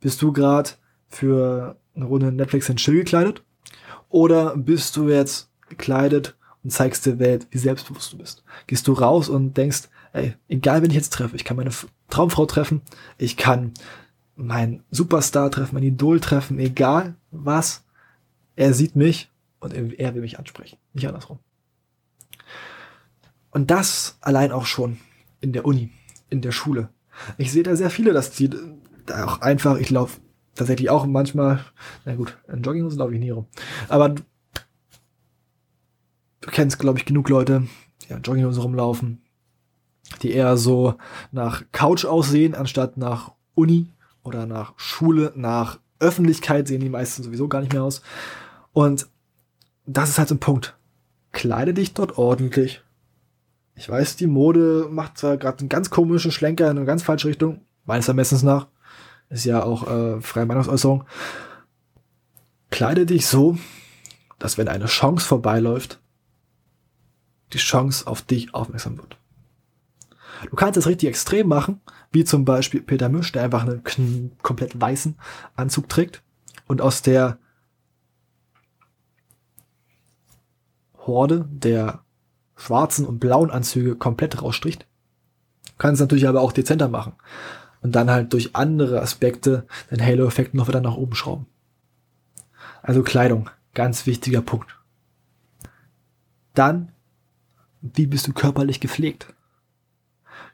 Bist 0.00 0.22
du 0.22 0.32
gerade 0.32 0.70
für 1.08 1.76
eine 1.94 2.04
Runde 2.04 2.32
Netflix 2.32 2.68
in 2.68 2.76
Chill 2.76 2.94
gekleidet? 2.94 3.42
Oder 4.08 4.56
bist 4.56 4.96
du 4.96 5.08
jetzt 5.08 5.50
gekleidet 5.68 6.36
und 6.64 6.70
zeigst 6.70 7.06
der 7.06 7.18
Welt, 7.18 7.46
wie 7.50 7.58
selbstbewusst 7.58 8.12
du 8.12 8.18
bist? 8.18 8.42
Gehst 8.66 8.88
du 8.88 8.92
raus 8.92 9.28
und 9.28 9.56
denkst, 9.56 9.88
ey, 10.12 10.34
egal 10.48 10.82
wen 10.82 10.90
ich 10.90 10.96
jetzt 10.96 11.12
treffe, 11.12 11.36
ich 11.36 11.44
kann 11.44 11.56
meine 11.56 11.70
Traumfrau 12.10 12.46
treffen, 12.46 12.82
ich 13.18 13.36
kann 13.36 13.72
meinen 14.38 14.84
Superstar 14.90 15.50
treffen, 15.50 15.74
mein 15.74 15.82
Idol 15.82 16.20
treffen, 16.20 16.58
egal 16.58 17.16
was, 17.30 17.84
er 18.56 18.72
sieht 18.72 18.96
mich 18.96 19.30
und 19.60 19.74
er 19.74 20.14
will 20.14 20.22
mich 20.22 20.38
ansprechen, 20.38 20.78
nicht 20.92 21.06
andersrum. 21.08 21.38
Und 23.50 23.70
das 23.70 24.16
allein 24.20 24.52
auch 24.52 24.66
schon 24.66 24.98
in 25.40 25.52
der 25.52 25.64
Uni, 25.64 25.90
in 26.30 26.40
der 26.40 26.52
Schule. 26.52 26.88
Ich 27.36 27.50
sehe 27.50 27.64
da 27.64 27.74
sehr 27.74 27.90
viele, 27.90 28.12
dass 28.12 28.30
die 28.30 28.50
da 29.06 29.24
auch 29.26 29.40
einfach, 29.40 29.76
ich 29.78 29.90
laufe 29.90 30.20
tatsächlich 30.54 30.90
auch 30.90 31.06
manchmal, 31.06 31.64
na 32.04 32.14
gut, 32.14 32.38
in 32.46 32.62
Jogginghosen 32.62 32.98
laufe 32.98 33.14
ich 33.14 33.20
nie 33.20 33.30
rum. 33.30 33.46
Aber 33.88 34.10
du 34.10 34.24
kennst, 36.42 36.78
glaube 36.78 36.98
ich, 36.98 37.04
genug 37.04 37.28
Leute, 37.28 37.66
die 38.02 38.12
in 38.12 38.22
Jogginghosen 38.22 38.62
rumlaufen, 38.62 39.22
die 40.22 40.30
eher 40.30 40.56
so 40.56 40.94
nach 41.32 41.64
Couch 41.72 42.04
aussehen, 42.04 42.54
anstatt 42.54 42.96
nach 42.96 43.32
Uni 43.54 43.88
oder 44.22 44.46
nach 44.46 44.74
Schule, 44.76 45.32
nach 45.34 45.78
Öffentlichkeit 46.00 46.68
sehen 46.68 46.80
die 46.80 46.88
meisten 46.88 47.22
sowieso 47.22 47.48
gar 47.48 47.60
nicht 47.60 47.72
mehr 47.72 47.82
aus. 47.82 48.02
Und 48.72 49.08
das 49.86 50.10
ist 50.10 50.18
halt 50.18 50.28
so 50.28 50.34
ein 50.34 50.40
Punkt. 50.40 50.76
Kleide 51.32 51.74
dich 51.74 51.94
dort 51.94 52.18
ordentlich. 52.18 52.82
Ich 53.74 53.88
weiß, 53.88 54.16
die 54.16 54.26
Mode 54.26 54.88
macht 54.90 55.18
zwar 55.18 55.36
gerade 55.36 55.60
einen 55.60 55.68
ganz 55.68 55.90
komischen 55.90 56.32
Schlenker 56.32 56.70
in 56.70 56.76
eine 56.76 56.86
ganz 56.86 57.02
falsche 57.02 57.28
Richtung, 57.28 57.60
meines 57.84 58.08
Ermessens 58.08 58.42
nach. 58.42 58.68
Ist 59.30 59.44
ja 59.44 59.62
auch 59.62 59.86
äh, 59.88 60.20
freie 60.20 60.46
Meinungsäußerung. 60.46 61.04
Kleide 62.70 63.06
dich 63.06 63.26
so, 63.26 63.56
dass 64.38 64.58
wenn 64.58 64.68
eine 64.68 64.86
Chance 64.86 65.26
vorbeiläuft, 65.26 66.00
die 67.52 67.58
Chance 67.58 68.06
auf 68.06 68.22
dich 68.22 68.54
aufmerksam 68.54 68.98
wird. 68.98 69.16
Du 70.50 70.56
kannst 70.56 70.76
es 70.76 70.86
richtig 70.86 71.08
extrem 71.08 71.48
machen, 71.48 71.80
wie 72.12 72.24
zum 72.24 72.44
Beispiel 72.44 72.82
Peter 72.82 73.08
Misch, 73.08 73.32
der 73.32 73.42
einfach 73.42 73.66
einen 73.66 74.32
komplett 74.42 74.80
weißen 74.80 75.16
Anzug 75.56 75.88
trägt 75.88 76.22
und 76.66 76.80
aus 76.80 77.02
der 77.02 77.38
Horde 80.98 81.48
der 81.50 82.04
schwarzen 82.56 83.06
und 83.06 83.18
blauen 83.18 83.50
Anzüge 83.50 83.96
komplett 83.96 84.42
rausstricht. 84.42 84.86
Kann 85.78 85.94
es 85.94 86.00
natürlich 86.00 86.28
aber 86.28 86.40
auch 86.40 86.52
dezenter 86.52 86.88
machen. 86.88 87.14
Und 87.80 87.92
dann 87.94 88.10
halt 88.10 88.32
durch 88.32 88.56
andere 88.56 89.00
Aspekte 89.00 89.66
den 89.90 90.04
Halo-Effekt 90.04 90.54
noch 90.54 90.68
wieder 90.68 90.80
nach 90.80 90.96
oben 90.96 91.14
schrauben. 91.14 91.46
Also 92.82 93.02
Kleidung, 93.02 93.48
ganz 93.74 94.06
wichtiger 94.06 94.42
Punkt. 94.42 94.76
Dann, 96.54 96.90
wie 97.80 98.06
bist 98.06 98.26
du 98.26 98.32
körperlich 98.32 98.80
gepflegt? 98.80 99.32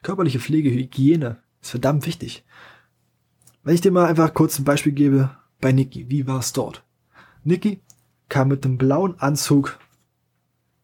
Körperliche 0.04 0.38
Pflege, 0.38 0.70
Hygiene 0.70 1.38
ist 1.62 1.70
verdammt 1.70 2.06
wichtig. 2.06 2.44
Wenn 3.62 3.74
ich 3.74 3.80
dir 3.80 3.90
mal 3.90 4.04
einfach 4.04 4.34
kurz 4.34 4.58
ein 4.58 4.64
Beispiel 4.64 4.92
gebe 4.92 5.34
bei 5.62 5.72
Niki, 5.72 6.10
wie 6.10 6.26
war 6.26 6.40
es 6.40 6.52
dort? 6.52 6.84
Niki 7.42 7.80
kam 8.28 8.48
mit 8.48 8.66
einem 8.66 8.76
blauen 8.76 9.18
Anzug 9.18 9.78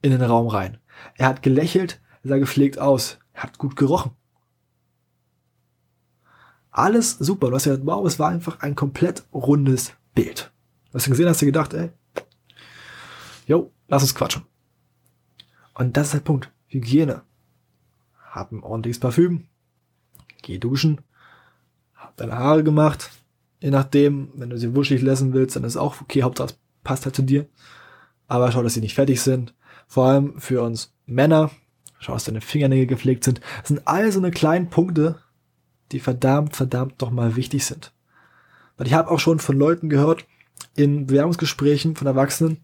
in 0.01 0.11
den 0.11 0.23
Raum 0.23 0.49
rein. 0.49 0.79
Er 1.19 1.29
hat 1.29 1.43
gelächelt, 1.43 2.01
sah 2.23 2.39
gepflegt 2.39 2.79
aus, 2.79 3.19
er 3.35 3.43
hat 3.43 3.59
gut 3.59 3.77
gerochen. 3.77 4.13
Alles 6.71 7.11
super. 7.11 7.51
Du 7.51 7.57
hast 7.57 7.67
ja, 7.67 7.77
wow, 7.85 8.07
es 8.07 8.19
war 8.19 8.31
einfach 8.31 8.61
ein 8.61 8.75
komplett 8.75 9.27
rundes 9.35 9.93
Bild. 10.15 10.51
Du 10.93 10.95
hast 10.95 11.05
gesehen, 11.05 11.29
hast 11.29 11.43
du 11.43 11.47
gedacht, 11.47 11.75
ey, 11.75 11.91
jo, 13.45 13.71
lass 13.87 14.03
uns 14.03 14.15
quatschen. 14.15 14.47
Und 15.75 15.99
das 15.99 16.07
ist 16.07 16.15
der 16.15 16.21
Punkt. 16.21 16.51
Hygiene. 16.69 17.23
Hab 18.31 18.53
ein 18.53 18.63
ordentliches 18.63 19.01
Parfüm. 19.01 19.49
Geh 20.43 20.59
duschen. 20.59 21.01
Hab 21.95 22.17
deine 22.17 22.39
Haare 22.39 22.63
gemacht. 22.63 23.11
Je 23.61 23.71
nachdem, 23.71 24.31
wenn 24.35 24.51
du 24.51 24.57
sie 24.57 24.75
wuschig 24.75 25.03
lassen 25.03 25.33
willst, 25.33 25.57
dann 25.57 25.65
ist 25.65 25.77
auch 25.77 26.01
okay. 26.01 26.23
Hauptsache, 26.23 26.51
es 26.51 26.59
passt 26.85 27.05
halt 27.05 27.17
zu 27.17 27.23
dir. 27.23 27.47
Aber 28.29 28.51
schau, 28.53 28.63
dass 28.63 28.75
sie 28.75 28.81
nicht 28.81 28.95
fertig 28.95 29.21
sind. 29.21 29.55
Vor 29.89 30.07
allem 30.07 30.41
für 30.41 30.63
uns 30.63 30.95
Männer. 31.07 31.51
Schau, 31.99 32.15
dass 32.15 32.25
deine 32.25 32.41
Fingernägel 32.41 32.87
gepflegt 32.87 33.25
sind. 33.25 33.41
Das 33.59 33.69
sind 33.69 33.87
all 33.87 34.11
so 34.13 34.21
eine 34.21 34.31
kleinen 34.31 34.71
Punkte, 34.71 35.21
die 35.93 36.01
verdammt, 36.01 36.57
verdammt 36.57 36.95
doch 37.03 37.11
mal 37.11 37.37
wichtig 37.37 37.67
sind. 37.67 37.93
Weil 38.77 38.87
ich 38.87 38.95
habe 38.95 39.11
auch 39.11 39.19
schon 39.19 39.41
von 39.41 39.59
Leuten 39.59 39.91
gehört, 39.91 40.25
in 40.77 41.07
Bewerbungsgesprächen 41.07 41.97
von 41.97 42.07
Erwachsenen, 42.07 42.59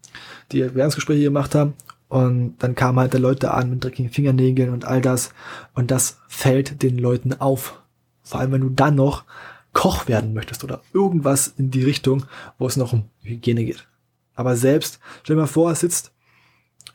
die 0.51 0.61
Bewerbungsgespräche 0.61 1.23
gemacht 1.23 1.53
haben, 1.53 1.73
und 2.09 2.57
dann 2.59 2.75
kamen 2.75 2.99
halt 2.99 3.13
da 3.13 3.17
Leute 3.17 3.53
an 3.53 3.69
mit 3.69 3.83
dreckigen 3.83 4.11
Fingernägeln 4.11 4.71
und 4.71 4.85
all 4.85 5.01
das. 5.01 5.31
Und 5.73 5.91
das 5.91 6.19
fällt 6.27 6.81
den 6.81 6.97
Leuten 6.97 7.33
auf. 7.33 7.81
Vor 8.23 8.39
allem, 8.39 8.53
wenn 8.53 8.61
du 8.61 8.69
dann 8.69 8.95
noch 8.95 9.25
Koch 9.73 10.07
werden 10.07 10.33
möchtest 10.33 10.63
oder 10.63 10.81
irgendwas 10.93 11.47
in 11.47 11.69
die 11.69 11.83
Richtung, 11.83 12.25
wo 12.57 12.65
es 12.65 12.77
noch 12.77 12.93
um 12.93 13.09
Hygiene 13.21 13.65
geht. 13.65 13.87
Aber 14.35 14.55
selbst, 14.55 14.99
stell 15.23 15.35
dir 15.35 15.41
mal 15.41 15.47
vor, 15.47 15.71
es 15.71 15.81
sitzt 15.81 16.13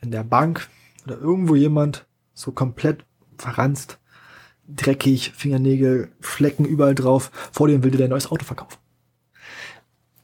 in 0.01 0.11
der 0.11 0.23
Bank 0.23 0.67
oder 1.05 1.17
irgendwo 1.17 1.55
jemand 1.55 2.05
so 2.33 2.51
komplett 2.51 3.05
verranzt, 3.37 3.99
dreckig, 4.67 5.31
Fingernägel, 5.35 6.11
Flecken 6.19 6.65
überall 6.65 6.95
drauf, 6.95 7.31
vor 7.51 7.67
dir 7.67 7.83
will 7.83 7.91
dir 7.91 7.99
dein 7.99 8.09
neues 8.09 8.31
Auto 8.31 8.45
verkaufen. 8.45 8.77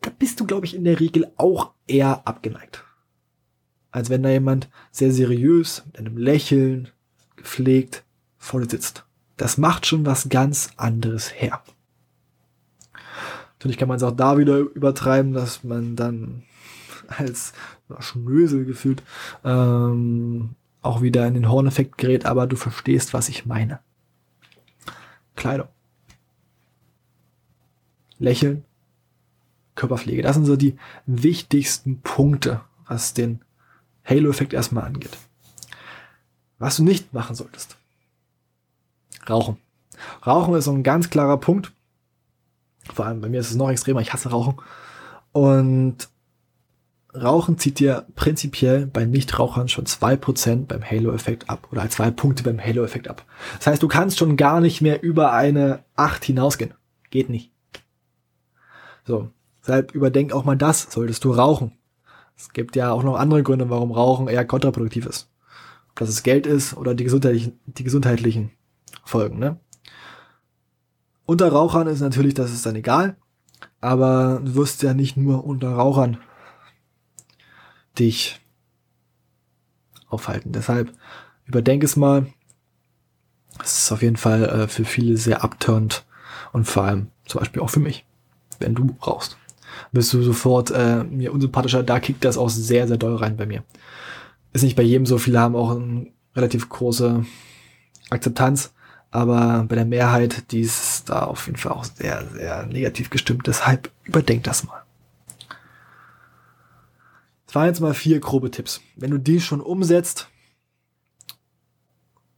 Da 0.02 0.10
bist 0.18 0.40
du, 0.40 0.46
glaube 0.46 0.66
ich, 0.66 0.76
in 0.76 0.86
der 0.86 1.00
Regel 1.00 1.32
auch 1.38 1.72
eher 1.88 2.28
abgeneigt. 2.28 2.84
Als 3.92 4.10
wenn 4.10 4.24
da 4.24 4.30
jemand 4.30 4.70
sehr 4.92 5.12
seriös, 5.12 5.84
mit 5.86 5.98
einem 6.00 6.18
Lächeln, 6.18 6.90
gepflegt 7.36 8.04
vor 8.38 8.62
dir 8.62 8.70
sitzt. 8.70 9.06
Das 9.38 9.58
macht 9.58 9.86
schon 9.86 10.06
was 10.06 10.30
ganz 10.30 10.72
anderes 10.76 11.34
her. 11.34 11.64
Natürlich 13.54 13.78
kann 13.78 13.88
man 13.88 13.98
es 13.98 14.04
auch 14.04 14.16
da 14.16 14.38
wieder 14.38 14.58
übertreiben, 14.58 15.34
dass 15.34 15.64
man 15.64 15.96
dann 15.96 16.44
als 17.08 17.54
Schnösel 18.00 18.66
gefühlt 18.66 19.04
ähm, 19.44 20.56
auch 20.82 21.02
wieder 21.02 21.28
in 21.28 21.34
den 21.34 21.50
Horneffekt 21.50 21.98
gerät, 21.98 22.26
aber 22.26 22.48
du 22.48 22.56
verstehst, 22.56 23.14
was 23.14 23.30
ich 23.30 23.46
meine. 23.46 23.80
Kleidung. 25.36 25.68
Lächeln, 28.18 28.66
Körperpflege. 29.76 30.22
Das 30.22 30.36
sind 30.36 30.46
so 30.46 30.56
die 30.56 30.76
wichtigsten 31.06 32.02
Punkte, 32.02 32.62
was 32.88 33.14
den 33.14 33.42
Halo-Effekt 34.06 34.54
erstmal 34.54 34.86
angeht. 34.86 35.18
Was 36.58 36.78
du 36.78 36.84
nicht 36.84 37.14
machen 37.14 37.36
solltest. 37.36 37.78
Rauchen. 39.30 39.58
Rauchen 40.26 40.56
ist 40.56 40.66
so 40.66 40.72
ein 40.72 40.84
ganz 40.84 41.10
klarer 41.10 41.38
Punkt. 41.38 41.72
Vor 42.94 43.06
allem 43.06 43.22
bei 43.22 43.30
mir 43.30 43.40
ist 43.40 43.52
es 43.52 43.56
noch 43.56 43.70
extremer. 43.70 44.02
Ich 44.02 44.14
hasse 44.14 44.30
Rauchen. 44.30 44.56
Und 45.32 46.10
Rauchen 47.14 47.58
zieht 47.58 47.80
dir 47.80 48.06
prinzipiell 48.16 48.86
bei 48.86 49.06
Nichtrauchern 49.06 49.68
schon 49.68 49.86
zwei 49.86 50.16
Prozent 50.16 50.68
beim 50.68 50.84
Halo-Effekt 50.84 51.50
ab 51.50 51.68
oder 51.72 51.90
zwei 51.90 52.12
Punkte 52.12 52.44
beim 52.44 52.60
Halo-Effekt 52.60 53.08
ab. 53.08 53.26
Das 53.58 53.68
heißt, 53.68 53.84
du 53.84 53.88
kannst 53.88 54.20
schon 54.20 54.38
gar 54.38 54.60
nicht 54.60 54.82
mehr 54.82 55.02
über 55.02 55.34
eine 55.34 55.84
acht 55.96 56.24
hinausgehen. 56.24 56.74
Geht 57.10 57.30
nicht. 57.30 57.52
So, 59.06 59.32
deshalb 59.62 59.96
überdenk 59.96 60.34
auch 60.34 60.46
mal 60.46 60.56
das, 60.56 60.84
solltest 60.92 61.24
du 61.24 61.32
rauchen. 61.32 61.79
Es 62.40 62.54
gibt 62.54 62.78
ja 62.78 62.92
auch 62.94 63.04
noch 63.04 63.18
andere 63.18 63.44
Gründe, 63.44 63.70
warum 63.70 63.92
Rauchen 63.92 64.30
eher 64.30 64.46
kontraproduktiv 64.46 65.06
ist. 65.06 65.30
Ob 65.90 65.98
das 65.98 66.10
das 66.10 66.24
Geld 66.24 66.48
ist 66.48 66.74
oder 66.74 66.96
die 66.96 67.04
gesundheitlichen, 67.04 67.60
die 67.66 67.84
gesundheitlichen 67.84 68.52
Folgen. 69.04 69.40
Ne? 69.40 69.60
Unter 71.26 71.52
Rauchern 71.52 71.88
ist 71.88 72.00
natürlich, 72.00 72.36
das 72.36 72.54
ist 72.54 72.66
dann 72.66 72.78
egal, 72.78 73.18
aber 73.82 74.42
du 74.42 74.56
wirst 74.56 74.82
ja 74.84 74.94
nicht 74.94 75.18
nur 75.18 75.44
unter 75.44 75.72
Rauchern 75.74 76.18
dich 78.00 78.40
aufhalten. 80.08 80.54
Deshalb 80.54 80.94
überdenke 81.44 81.86
es 81.86 81.98
mal. 81.98 82.28
Es 83.62 83.84
ist 83.84 83.92
auf 83.92 84.02
jeden 84.02 84.16
Fall 84.16 84.46
äh, 84.46 84.68
für 84.70 84.86
viele 84.86 85.18
sehr 85.18 85.44
abturnt 85.44 86.06
und 86.54 86.64
vor 86.64 86.84
allem 86.84 87.12
zum 87.26 87.40
Beispiel 87.40 87.62
auch 87.62 87.70
für 87.70 87.82
mich, 87.82 88.06
wenn 88.60 88.76
du 88.76 88.96
rauchst. 89.06 89.38
Bist 89.92 90.14
du 90.14 90.22
sofort 90.22 90.72
äh, 90.72 91.04
mir 91.04 91.34
unsympathischer, 91.34 91.84
da 91.84 92.00
kickt 92.00 92.26
das 92.26 92.38
auch 92.38 92.50
sehr, 92.50 92.88
sehr 92.88 92.98
doll 92.98 93.16
rein 93.16 93.38
bei 93.38 93.46
mir. 93.46 93.64
Ist 94.54 94.64
nicht 94.64 94.76
bei 94.76 94.84
jedem 94.84 95.06
so, 95.06 95.18
viele 95.18 95.40
haben 95.40 95.56
auch 95.56 95.72
eine 95.72 96.08
relativ 96.36 96.70
große 96.70 97.26
Akzeptanz, 98.10 98.74
aber 99.12 99.66
bei 99.68 99.76
der 99.76 99.86
Mehrheit, 99.86 100.52
die 100.52 100.62
ist 100.62 101.10
da 101.10 101.24
auf 101.24 101.46
jeden 101.48 101.58
Fall 101.58 101.72
auch 101.72 101.84
sehr, 101.84 102.28
sehr 102.28 102.66
negativ 102.66 103.10
gestimmt. 103.10 103.48
Deshalb 103.48 103.92
überdenk 104.04 104.44
das 104.44 104.64
mal. 104.64 104.84
Das 107.46 107.56
waren 107.56 107.68
jetzt 107.68 107.80
mal 107.80 107.96
vier 107.96 108.20
grobe 108.20 108.52
Tipps. 108.52 108.82
Wenn 108.96 109.10
du 109.10 109.18
die 109.18 109.42
schon 109.42 109.62
umsetzt, 109.62 110.30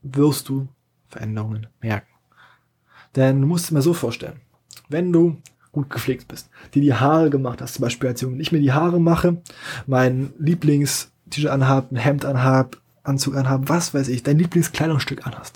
wirst 0.01 0.48
du 0.48 0.69
Veränderungen 1.10 1.67
merken. 1.81 2.07
Denn 3.15 3.41
du 3.41 3.48
musst 3.48 3.65
es 3.65 3.71
mir 3.71 3.81
so 3.81 3.93
vorstellen. 3.93 4.39
Wenn 4.88 5.12
du 5.12 5.38
gut 5.72 5.90
gepflegt 5.90 6.28
bist, 6.28 6.50
die 6.74 6.82
die 6.82 6.94
Haare 6.94 7.30
gemacht 7.30 7.62
hast, 7.62 7.75
zum 7.75 7.84
Beispiel 7.84 8.10
als 8.10 8.22
Junge, 8.22 8.42
ich 8.42 8.51
mir 8.51 8.60
die 8.60 8.74
Haare 8.74 9.00
mache, 9.00 9.42
mein 9.88 10.34
Lieblings-T-Shirt 10.38 11.50
anhab, 11.50 11.92
ein 11.92 11.96
Hemd 11.96 12.25
anhab, 12.25 12.78
Anzug 13.04 13.36
anhab, 13.36 13.70
was 13.70 13.94
weiß 13.94 14.10
ich, 14.10 14.24
dein 14.24 14.38
Lieblingskleidungsstück 14.38 15.25
anhast, 15.25 15.56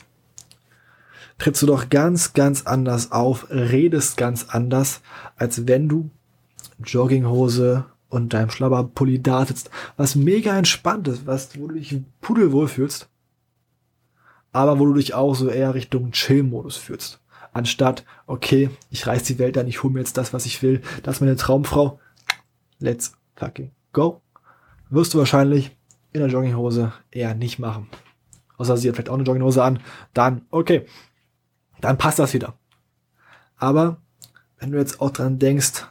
trittst 1.38 1.62
du 1.62 1.68
doch 1.68 1.90
ganz, 1.90 2.34
ganz 2.34 2.66
anders 2.66 3.12
auf, 3.12 3.48
redest 3.50 4.18
ganz 4.18 4.46
anders, 4.50 5.02
als 5.36 5.68
wenn 5.68 5.90
du 5.90 6.10
Jogginghose 6.84 7.86
und 8.10 8.34
deinem 8.34 8.50
Schlabberpulli 8.50 9.22
da 9.22 9.46
sitzt, 9.46 9.70
was 9.98 10.16
mega 10.16 10.58
entspannt 10.58 11.08
ist, 11.08 11.28
was, 11.28 11.60
wo 11.60 11.68
du 11.68 11.76
dich 11.76 12.02
pudelwohl 12.22 12.68
fühlst, 12.68 13.10
aber 14.54 14.80
wo 14.80 14.86
du 14.86 14.94
dich 14.94 15.14
auch 15.14 15.36
so 15.36 15.50
eher 15.50 15.74
Richtung 15.74 16.12
Chill-Modus 16.12 16.78
fühlst. 16.78 17.20
Anstatt, 17.56 18.04
okay, 18.28 18.70
ich 18.90 19.08
reiß 19.08 19.24
die 19.24 19.40
Welt 19.40 19.58
an, 19.58 19.66
ich 19.66 19.82
hole 19.82 19.94
mir 19.94 20.00
jetzt 20.00 20.18
das, 20.18 20.34
was 20.34 20.46
ich 20.46 20.62
will, 20.62 20.82
das 21.04 21.16
ist 21.16 21.22
meine 21.22 21.38
Traumfrau. 21.38 22.02
Let's 22.80 23.14
fucking 23.38 23.72
go. 23.94 24.22
Wirst 24.90 25.14
du 25.14 25.20
wahrscheinlich 25.20 25.74
in 26.12 26.20
der 26.20 26.28
Jogginghose 26.28 26.92
eher 27.12 27.34
nicht 27.34 27.58
machen. 27.58 27.88
Außer 28.58 28.76
sie 28.76 28.90
hat 28.90 28.98
vielleicht 28.98 29.08
auch 29.08 29.14
eine 29.14 29.24
Jogginghose 29.24 29.64
an. 29.64 29.80
Dann, 30.14 30.42
okay, 30.52 30.86
dann 31.80 31.98
passt 31.98 32.20
das 32.20 32.34
wieder. 32.34 32.56
Aber 33.56 34.02
wenn 34.60 34.72
du 34.72 34.78
jetzt 34.78 35.00
auch 35.00 35.12
dran 35.12 35.40
denkst, 35.40 35.86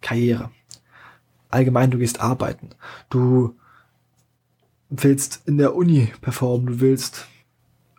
Karriere. 0.00 0.50
Allgemein, 1.48 1.92
du 1.92 1.98
gehst 1.98 2.20
arbeiten. 2.20 2.70
Du 3.08 3.56
willst 4.88 5.46
in 5.46 5.58
der 5.58 5.76
Uni 5.76 6.12
performen. 6.20 6.66
Du 6.66 6.80
willst 6.80 7.28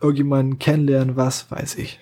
irgendjemanden 0.02 0.58
kennenlernen, 0.58 1.16
was 1.16 1.50
weiß 1.50 1.76
ich. 1.76 1.98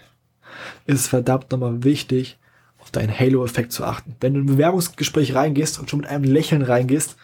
Ist 0.86 1.08
verdammt 1.08 1.50
nochmal 1.50 1.84
wichtig, 1.84 2.38
auf 2.78 2.90
deinen 2.90 3.16
Halo-Effekt 3.16 3.72
zu 3.72 3.84
achten. 3.84 4.16
Wenn 4.20 4.34
du 4.34 4.40
in 4.40 4.46
ein 4.46 4.54
Bewerbungsgespräch 4.54 5.34
reingehst 5.34 5.78
und 5.78 5.90
schon 5.90 6.00
mit 6.00 6.08
einem 6.08 6.24
Lächeln 6.24 6.62
reingehst, 6.62 7.16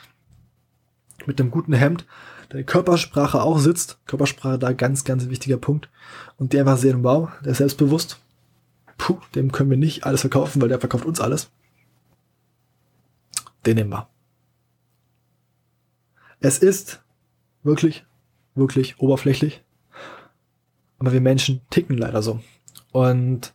mit 1.27 1.41
einem 1.41 1.51
guten 1.51 1.73
Hemd, 1.73 2.07
deine 2.51 2.65
Körpersprache 2.65 3.43
auch 3.43 3.59
sitzt, 3.59 3.99
Körpersprache 4.07 4.59
da 4.59 4.73
ganz, 4.73 5.05
ganz 5.05 5.29
wichtiger 5.29 5.57
Punkt, 5.57 5.89
und 6.37 6.53
die 6.53 6.61
einfach 6.61 6.77
sehen, 6.77 7.03
wow, 7.03 7.31
der 7.43 7.53
ist 7.53 7.59
selbstbewusst, 7.59 8.21
puh, 8.99 9.19
dem 9.35 9.51
können 9.53 9.71
wir 9.71 9.77
nicht 9.77 10.05
alles 10.05 10.21
verkaufen, 10.21 10.61
weil 10.61 10.69
der 10.69 10.81
verkauft 10.81 11.05
uns 11.05 11.21
alles. 11.21 11.51
Den 13.65 13.77
nehmen 13.77 13.91
wir. 13.91 14.09
Es 16.41 16.59
ist 16.59 17.03
wirklich, 17.63 18.05
wirklich 18.55 19.01
oberflächlich, 19.01 19.65
aber 20.99 21.13
wir 21.13 21.21
Menschen 21.21 21.63
ticken 21.71 21.99
leider 21.99 22.23
so. 22.23 22.41
Und 22.97 23.53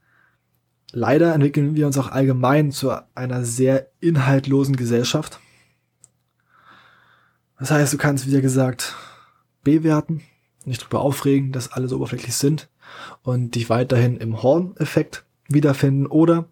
leider 0.92 1.34
entwickeln 1.34 1.74
wir 1.74 1.88
uns 1.88 1.98
auch 1.98 2.12
allgemein 2.12 2.72
zu 2.72 2.92
einer 3.16 3.44
sehr 3.44 3.88
inhaltlosen 4.00 4.76
Gesellschaft. 4.76 5.40
Das 7.58 7.72
heißt, 7.72 7.92
du 7.92 7.98
kannst, 7.98 8.28
wie 8.28 8.40
gesagt, 8.40 8.94
bewerten, 9.64 10.22
nicht 10.64 10.84
darüber 10.84 11.02
aufregen, 11.02 11.52
dass 11.54 11.72
alle 11.72 11.88
so 11.88 11.96
oberflächlich 11.96 12.36
sind 12.36 12.70
und 13.24 13.56
dich 13.56 13.68
weiterhin 13.72 14.18
im 14.18 14.44
Horn-Effekt 14.44 15.26
wiederfinden 15.48 16.06
oder 16.06 16.46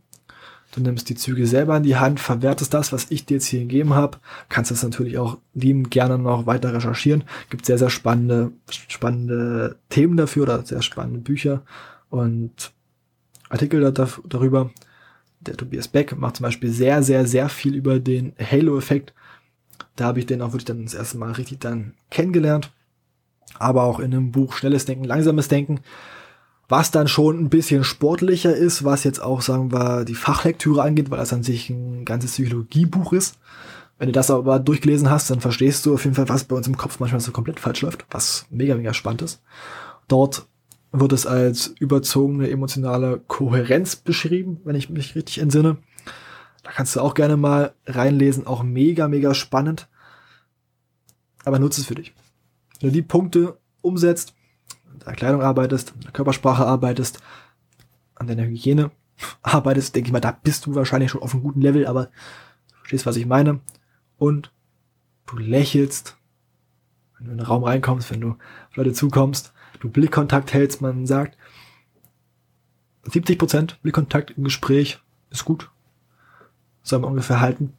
du 0.73 0.81
nimmst 0.81 1.09
die 1.09 1.15
Züge 1.15 1.45
selber 1.45 1.77
in 1.77 1.83
die 1.83 1.97
Hand, 1.97 2.19
verwertest 2.19 2.73
das, 2.73 2.91
was 2.91 3.11
ich 3.11 3.23
dir 3.23 3.35
jetzt 3.35 3.45
hier 3.45 3.59
gegeben 3.59 3.93
habe, 3.93 4.17
kannst 4.49 4.71
das 4.71 4.81
natürlich 4.81 5.19
auch 5.19 5.37
lieben 5.53 5.91
gerne 5.91 6.17
noch 6.17 6.47
weiter 6.47 6.73
recherchieren. 6.73 7.23
Gibt 7.51 7.67
sehr, 7.67 7.77
sehr 7.77 7.91
spannende, 7.91 8.51
spannende 8.67 9.77
Themen 9.89 10.17
dafür 10.17 10.41
oder 10.41 10.65
sehr 10.65 10.81
spannende 10.81 11.19
Bücher 11.19 11.61
und 12.09 12.71
Artikel 13.49 13.91
darüber. 13.91 14.71
Der 15.41 15.55
Tobias 15.55 15.87
Beck 15.87 16.17
macht 16.17 16.37
zum 16.37 16.43
Beispiel 16.43 16.71
sehr, 16.71 17.01
sehr, 17.01 17.25
sehr 17.25 17.49
viel 17.49 17.75
über 17.75 17.99
den 17.99 18.33
Halo-Effekt. 18.39 19.13
Da 19.95 20.05
habe 20.05 20.19
ich 20.19 20.25
den 20.25 20.41
auch 20.41 20.47
wirklich 20.47 20.65
dann 20.65 20.83
das 20.83 20.93
erste 20.93 21.17
Mal 21.17 21.31
richtig 21.31 21.59
dann 21.59 21.93
kennengelernt. 22.09 22.71
Aber 23.57 23.83
auch 23.83 23.99
in 23.99 24.13
einem 24.13 24.31
Buch 24.31 24.53
Schnelles 24.53 24.85
Denken, 24.85 25.05
Langsames 25.05 25.47
Denken 25.47 25.81
was 26.69 26.91
dann 26.91 27.07
schon 27.07 27.39
ein 27.39 27.49
bisschen 27.49 27.83
sportlicher 27.83 28.55
ist, 28.55 28.85
was 28.85 29.03
jetzt 29.03 29.21
auch, 29.21 29.41
sagen 29.41 29.71
wir, 29.71 30.05
die 30.05 30.15
Fachlektüre 30.15 30.83
angeht, 30.83 31.09
weil 31.09 31.17
das 31.17 31.33
an 31.33 31.43
sich 31.43 31.69
ein 31.71 32.05
ganzes 32.05 32.33
Psychologiebuch 32.33 33.11
ist. 33.11 33.39
Wenn 33.97 34.07
du 34.07 34.13
das 34.13 34.31
aber 34.31 34.59
durchgelesen 34.59 35.09
hast, 35.09 35.29
dann 35.29 35.41
verstehst 35.41 35.85
du 35.85 35.95
auf 35.95 36.03
jeden 36.05 36.15
Fall, 36.15 36.29
was 36.29 36.43
bei 36.45 36.55
uns 36.55 36.67
im 36.67 36.77
Kopf 36.77 36.99
manchmal 36.99 37.19
so 37.19 37.31
komplett 37.31 37.59
falsch 37.59 37.81
läuft, 37.81 38.05
was 38.11 38.45
mega, 38.51 38.75
mega 38.75 38.93
spannend 38.93 39.23
ist. 39.23 39.41
Dort 40.07 40.45
wird 40.91 41.13
es 41.13 41.25
als 41.25 41.67
überzogene 41.67 42.49
emotionale 42.49 43.19
Kohärenz 43.27 43.95
beschrieben, 43.95 44.59
wenn 44.63 44.75
ich 44.75 44.89
mich 44.89 45.15
richtig 45.15 45.39
entsinne. 45.39 45.77
Da 46.63 46.71
kannst 46.71 46.95
du 46.95 47.01
auch 47.01 47.13
gerne 47.13 47.37
mal 47.37 47.73
reinlesen, 47.85 48.47
auch 48.47 48.63
mega, 48.63 49.07
mega 49.07 49.33
spannend. 49.33 49.87
Aber 51.45 51.59
nutze 51.59 51.81
es 51.81 51.87
für 51.87 51.95
dich. 51.95 52.13
Wenn 52.79 52.89
du 52.89 52.93
die 52.93 53.01
Punkte 53.01 53.57
umsetzt, 53.81 54.33
an 54.91 54.99
deiner 54.99 55.15
Kleidung 55.15 55.41
arbeitest, 55.41 55.93
an 55.93 56.01
der 56.01 56.11
Körpersprache 56.11 56.65
arbeitest, 56.65 57.19
an 58.15 58.27
deiner 58.27 58.43
Hygiene 58.43 58.91
arbeitest, 59.41 59.95
denke 59.95 60.07
ich 60.07 60.13
mal, 60.13 60.19
da 60.19 60.31
bist 60.31 60.65
du 60.65 60.75
wahrscheinlich 60.75 61.11
schon 61.11 61.21
auf 61.21 61.33
einem 61.33 61.43
guten 61.43 61.61
Level, 61.61 61.87
aber 61.87 62.05
du 62.05 62.75
verstehst, 62.79 63.05
was 63.05 63.15
ich 63.15 63.25
meine. 63.25 63.59
Und 64.17 64.51
du 65.27 65.37
lächelst, 65.37 66.17
wenn 67.17 67.27
du 67.27 67.31
in 67.31 67.37
den 67.37 67.45
Raum 67.45 67.63
reinkommst, 67.63 68.11
wenn 68.11 68.21
du 68.21 68.31
auf 68.31 68.75
Leute 68.75 68.93
zukommst, 68.93 69.53
du 69.79 69.89
Blickkontakt 69.89 70.53
hältst, 70.53 70.81
man 70.81 71.05
sagt, 71.05 71.37
70% 73.05 73.75
Blickkontakt 73.81 74.31
im 74.31 74.43
Gespräch 74.43 74.99
ist 75.29 75.45
gut. 75.45 75.69
Soll 76.83 76.99
man 76.99 77.11
ungefähr 77.11 77.39
halten. 77.39 77.73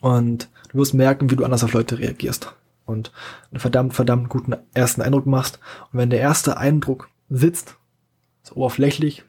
Und 0.00 0.48
du 0.70 0.78
wirst 0.78 0.94
merken, 0.94 1.30
wie 1.30 1.36
du 1.36 1.44
anders 1.44 1.64
auf 1.64 1.72
Leute 1.72 1.98
reagierst 1.98 2.54
und 2.86 3.12
einen 3.50 3.60
verdammt, 3.60 3.94
verdammt 3.94 4.28
guten 4.28 4.54
ersten 4.74 5.02
Eindruck 5.02 5.26
machst. 5.26 5.58
Und 5.92 5.98
wenn 5.98 6.10
der 6.10 6.20
erste 6.20 6.56
Eindruck 6.56 7.08
sitzt, 7.28 7.76
so 8.42 8.56
oberflächlich 8.56 9.24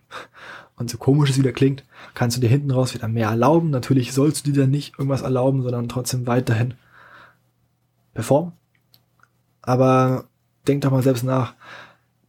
und 0.76 0.90
so 0.90 0.98
komisch 0.98 1.30
es 1.30 1.38
wieder 1.38 1.52
klingt, 1.52 1.84
kannst 2.14 2.38
du 2.38 2.42
dir 2.42 2.50
hinten 2.50 2.72
raus 2.72 2.94
wieder 2.94 3.08
mehr 3.08 3.30
erlauben. 3.30 3.70
Natürlich 3.70 4.14
sollst 4.14 4.46
du 4.46 4.52
dir 4.52 4.62
dann 4.62 4.72
nicht 4.72 4.98
irgendwas 4.98 5.22
erlauben, 5.22 5.62
sondern 5.62 5.90
trotzdem 5.90 6.28
weiterhin 6.28 6.74
performen. 8.14 8.54
Aber 9.62 10.26
denk 10.68 10.82
doch 10.82 10.92
mal 10.92 11.04
selbst 11.04 11.24
nach. 11.24 11.54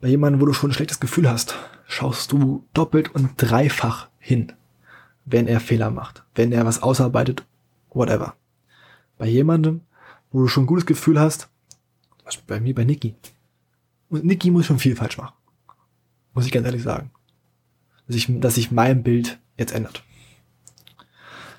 Bei 0.01 0.09
jemandem, 0.09 0.41
wo 0.41 0.47
du 0.47 0.53
schon 0.53 0.71
ein 0.71 0.75
schlechtes 0.75 1.01
Gefühl 1.01 1.29
hast, 1.29 1.57
schaust 1.87 2.33
du 2.33 2.67
doppelt 2.75 3.15
und 3.15 3.35
dreifach 3.37 4.09
hin, 4.19 4.53
wenn 5.25 5.47
er 5.47 5.61
Fehler 5.61 5.91
macht, 5.91 6.25
wenn 6.35 6.53
er 6.53 6.67
was 6.67 6.83
ausarbeitet, 6.83 7.45
whatever. 7.91 8.35
Bei 9.19 9.27
jemandem, 9.27 9.83
wo 10.31 10.41
du 10.41 10.49
schon 10.49 10.65
ein 10.65 10.67
gutes 10.67 10.87
Gefühl 10.87 11.21
hast, 11.21 11.49
zum 12.17 12.25
Beispiel 12.25 12.45
bei 12.47 12.61
mir, 12.61 12.75
bei 12.75 12.85
Niki. 12.85 13.15
Und 14.09 14.25
Niki 14.25 14.51
muss 14.51 14.67
schon 14.67 14.79
viel 14.79 14.97
falsch 14.97 15.19
machen. 15.19 15.35
Muss 16.35 16.47
ich 16.47 16.53
ganz 16.53 16.67
ehrlich 16.67 16.83
sagen. 16.83 17.11
Dass 18.07 18.15
sich, 18.15 18.27
dass 18.41 18.55
sich 18.55 18.71
mein 18.71 19.03
Bild 19.03 19.39
jetzt 19.57 19.73
ändert. 19.73 20.03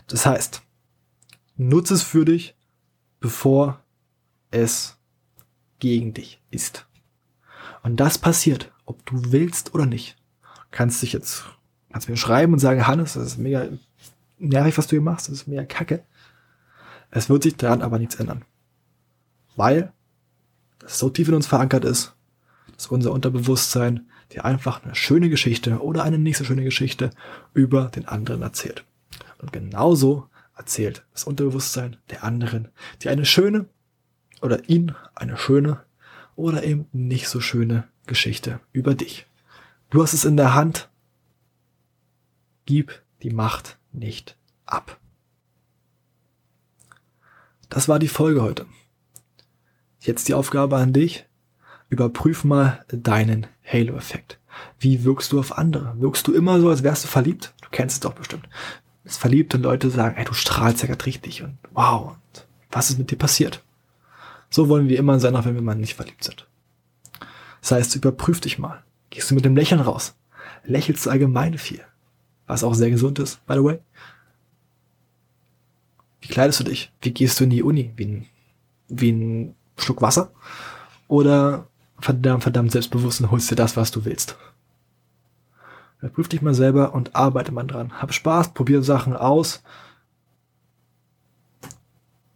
Das 0.08 0.26
heißt, 0.26 0.62
nutze 1.56 1.94
es 1.94 2.04
für 2.04 2.26
dich, 2.26 2.56
bevor 3.20 3.82
es 4.52 4.98
gegen 5.84 6.14
dich 6.14 6.42
ist. 6.50 6.88
Und 7.84 7.98
das 7.98 8.18
passiert, 8.18 8.72
ob 8.86 9.06
du 9.06 9.32
willst 9.32 9.74
oder 9.76 9.86
nicht. 9.86 10.16
kannst 10.72 11.04
dich 11.04 11.14
jetzt, 11.14 11.44
kannst 11.92 12.10
mir 12.10 12.18
schreiben 12.18 12.54
und 12.54 12.60
sagen, 12.60 12.88
Hannes, 12.88 13.14
das 13.14 13.28
ist 13.28 13.38
mega 13.38 13.68
nervig, 14.40 14.78
was 14.78 14.88
du 14.88 14.96
hier 14.96 15.02
machst, 15.02 15.28
das 15.28 15.36
ist 15.36 15.48
mega 15.48 15.66
kacke. 15.66 16.04
Es 17.12 17.30
wird 17.30 17.44
sich 17.44 17.56
daran 17.56 17.84
aber 17.84 18.00
nichts 18.00 18.16
ändern 18.16 18.44
weil 19.56 19.94
das 20.80 21.00
so 21.00 21.10
tief 21.10 21.28
in 21.28 21.36
uns 21.36 21.48
verankert 21.48 21.86
ist, 21.86 22.16
dass 22.76 22.88
unser 22.88 23.12
Unterbewusstsein 23.12 24.08
dir 24.32 24.46
einfach 24.46 24.84
eine 24.84 24.96
schöne 24.96 25.30
Geschichte 25.30 25.80
oder 25.80 26.04
eine 26.04 26.18
nicht 26.18 26.38
so 26.38 26.44
schöne 26.44 26.64
Geschichte 26.64 27.12
über 27.54 27.86
den 27.86 28.08
anderen 28.08 28.42
erzählt. 28.42 28.84
Und 29.40 29.54
genauso 29.54 30.28
erzählt 30.56 31.06
das 31.14 31.24
Unterbewusstsein 31.24 31.98
der 32.10 32.24
anderen 32.24 32.70
dir 33.02 33.12
eine 33.12 33.26
schöne 33.26 33.66
oder 34.44 34.70
ihn 34.70 34.94
eine 35.16 35.38
schöne 35.38 35.84
oder 36.36 36.64
eben 36.64 36.88
nicht 36.92 37.30
so 37.30 37.40
schöne 37.40 37.88
Geschichte 38.06 38.60
über 38.74 38.94
dich. 38.94 39.26
Du 39.90 40.04
hast 40.04 40.14
es 40.14 40.26
in 40.26 40.38
der 40.38 40.54
Hand. 40.54 40.90
Gib 42.66 43.02
die 43.22 43.30
Macht 43.30 43.78
nicht 43.92 44.38
ab. 44.66 45.00
Das 47.70 47.88
war 47.88 48.00
die 48.00 48.08
Folge 48.08 48.42
heute. 48.42 48.66
Jetzt 50.00 50.28
die 50.28 50.34
Aufgabe 50.34 50.78
an 50.78 50.94
dich. 50.94 51.26
Überprüf 51.90 52.44
mal 52.44 52.84
deinen 52.90 53.48
Halo-Effekt. 53.66 54.40
Wie 54.80 55.04
wirkst 55.04 55.32
du 55.32 55.40
auf 55.40 55.58
andere? 55.58 56.00
Wirkst 56.00 56.28
du 56.28 56.34
immer 56.34 56.60
so, 56.60 56.70
als 56.70 56.84
wärst 56.84 57.06
du 57.06 57.08
verliebt? 57.08 57.54
Du 57.62 57.70
kennst 57.72 57.96
es 57.96 58.00
doch 58.02 58.14
bestimmt. 58.14 58.48
Dass 59.04 59.18
verliebte 59.18 59.58
Leute 59.58 59.90
sagen, 59.90 60.18
ey, 60.18 60.26
du 60.26 60.34
strahlst 60.34 60.82
ja 60.82 60.88
gerade 60.88 61.06
richtig 61.06 61.44
und 61.44 61.58
wow, 61.72 62.12
und 62.12 62.48
was 62.72 62.90
ist 62.90 62.98
mit 62.98 63.12
dir 63.12 63.18
passiert? 63.18 63.64
So 64.54 64.70
wollen 64.70 64.88
wir 64.88 65.00
immer 65.00 65.20
sein, 65.20 65.36
auch 65.36 65.46
wenn 65.46 65.56
wir 65.56 65.64
mal 65.64 65.76
nicht 65.76 65.96
verliebt 65.96 66.24
sind. 66.24 66.48
Das 67.62 67.72
heißt, 67.72 67.96
überprüf 67.96 68.40
dich 68.40 68.60
mal. 68.60 68.84
Gehst 69.10 69.32
du 69.32 69.36
mit 69.36 69.46
dem 69.46 69.56
Lächeln 69.56 69.82
raus? 69.82 70.16
Lächelst 70.64 71.06
du 71.06 71.10
allgemein 71.10 71.58
viel? 71.58 71.84
was 72.48 72.64
auch 72.64 72.74
sehr 72.74 72.90
gesund 72.90 73.20
ist, 73.20 73.46
by 73.46 73.54
the 73.54 73.64
way. 73.64 73.80
Wie 76.22 76.28
kleidest 76.28 76.60
du 76.60 76.64
dich? 76.66 76.92
Wie 77.02 77.12
gehst 77.12 77.40
du 77.40 77.44
in 77.44 77.50
die 77.50 77.64
Uni? 77.64 77.92
Wie 77.96 78.06
ein, 78.06 78.26
wie 78.88 79.12
ein 79.12 79.56
Schluck 79.78 80.02
Wasser? 80.02 80.32
Oder 81.08 81.68
verdammt, 82.00 82.44
verdammt 82.44 82.72
selbstbewusst 82.72 83.22
und 83.22 83.32
holst 83.32 83.52
dir 83.52 83.56
das, 83.56 83.76
was 83.76 83.92
du 83.92 84.06
willst? 84.06 84.38
Prüf 86.14 86.28
dich 86.28 86.42
mal 86.42 86.54
selber 86.54 86.94
und 86.94 87.16
arbeite 87.16 87.54
mal 87.54 87.64
dran. 87.64 88.02
Hab 88.02 88.14
Spaß, 88.14 88.54
probier 88.54 88.84
Sachen 88.84 89.16
aus 89.16 89.64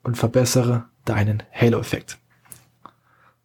und 0.08 0.16
verbessere 0.16 0.86
deinen 1.04 1.44
Halo-Effekt. 1.52 2.18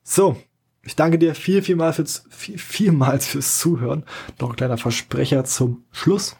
So, 0.04 0.40
ich 0.84 0.94
danke 0.94 1.18
dir 1.18 1.34
viel, 1.34 1.60
vielmals 1.60 1.96
fürs, 1.96 2.24
viel, 2.30 2.56
vielmals 2.56 3.26
fürs 3.26 3.58
Zuhören. 3.58 4.04
Noch 4.40 4.50
ein 4.50 4.56
kleiner 4.56 4.78
Versprecher 4.78 5.44
zum 5.44 5.84
Schluss. 5.90 6.36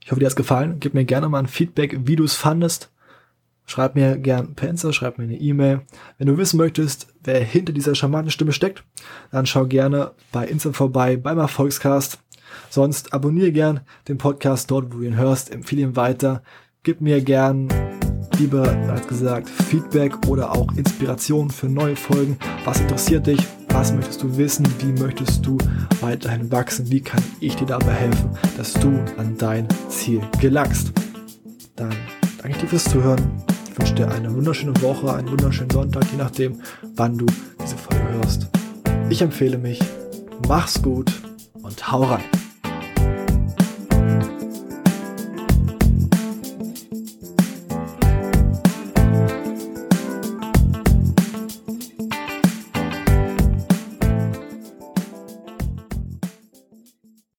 Ich 0.00 0.10
hoffe, 0.10 0.18
dir 0.18 0.26
hat's 0.26 0.34
gefallen. 0.34 0.80
Gib 0.80 0.94
mir 0.94 1.04
gerne 1.04 1.28
mal 1.28 1.40
ein 1.40 1.46
Feedback, 1.46 2.06
wie 2.06 2.16
du 2.16 2.24
es 2.24 2.36
fandest. 2.36 2.90
Schreib 3.66 3.96
mir 3.96 4.16
gern 4.16 4.54
per 4.54 4.70
Insta, 4.70 4.94
schreib 4.94 5.18
mir 5.18 5.24
eine 5.24 5.36
E-Mail. 5.36 5.82
Wenn 6.16 6.26
du 6.26 6.38
wissen 6.38 6.56
möchtest, 6.56 7.08
wer 7.22 7.44
hinter 7.44 7.74
dieser 7.74 7.94
charmanten 7.94 8.30
Stimme 8.30 8.52
steckt, 8.52 8.82
dann 9.30 9.44
schau 9.44 9.66
gerne 9.66 10.12
bei 10.32 10.46
Insta 10.46 10.72
vorbei 10.72 11.18
beim 11.18 11.38
Erfolgscast. 11.38 12.18
Sonst 12.70 13.12
abonniere 13.12 13.52
gern 13.52 13.80
den 14.08 14.16
Podcast 14.16 14.70
dort, 14.70 14.94
wo 14.94 14.98
du 14.98 15.02
ihn 15.02 15.16
hörst, 15.16 15.52
empfehle 15.52 15.82
ihn 15.82 15.96
weiter. 15.96 16.42
Gib 16.82 17.02
mir 17.02 17.20
gern 17.22 17.68
lieber, 18.38 18.68
als 18.90 19.06
gesagt, 19.06 19.48
Feedback 19.48 20.26
oder 20.28 20.52
auch 20.52 20.72
Inspiration 20.76 21.50
für 21.50 21.68
neue 21.68 21.96
Folgen. 21.96 22.38
Was 22.64 22.80
interessiert 22.80 23.26
dich? 23.26 23.40
Was 23.68 23.92
möchtest 23.92 24.22
du 24.22 24.36
wissen? 24.36 24.66
Wie 24.78 25.00
möchtest 25.00 25.44
du 25.44 25.58
weiterhin 26.00 26.50
wachsen? 26.52 26.90
Wie 26.90 27.00
kann 27.00 27.22
ich 27.40 27.56
dir 27.56 27.66
dabei 27.66 27.92
helfen, 27.92 28.30
dass 28.56 28.72
du 28.74 28.88
an 29.16 29.36
dein 29.36 29.66
Ziel 29.88 30.20
gelangst? 30.40 30.92
Dann 31.76 31.90
danke 32.38 32.56
ich 32.56 32.62
dir 32.62 32.68
fürs 32.68 32.84
Zuhören. 32.84 33.42
Ich 33.70 33.78
wünsche 33.78 33.94
dir 33.94 34.10
eine 34.10 34.32
wunderschöne 34.32 34.80
Woche, 34.80 35.12
einen 35.12 35.30
wunderschönen 35.30 35.70
Sonntag, 35.70 36.04
je 36.12 36.18
nachdem, 36.18 36.60
wann 36.94 37.18
du 37.18 37.26
diese 37.60 37.76
Folge 37.76 38.04
hörst. 38.12 38.48
Ich 39.10 39.20
empfehle 39.20 39.58
mich. 39.58 39.80
Mach's 40.46 40.80
gut 40.80 41.12
und 41.62 41.90
hau 41.90 42.04
rein. 42.04 42.43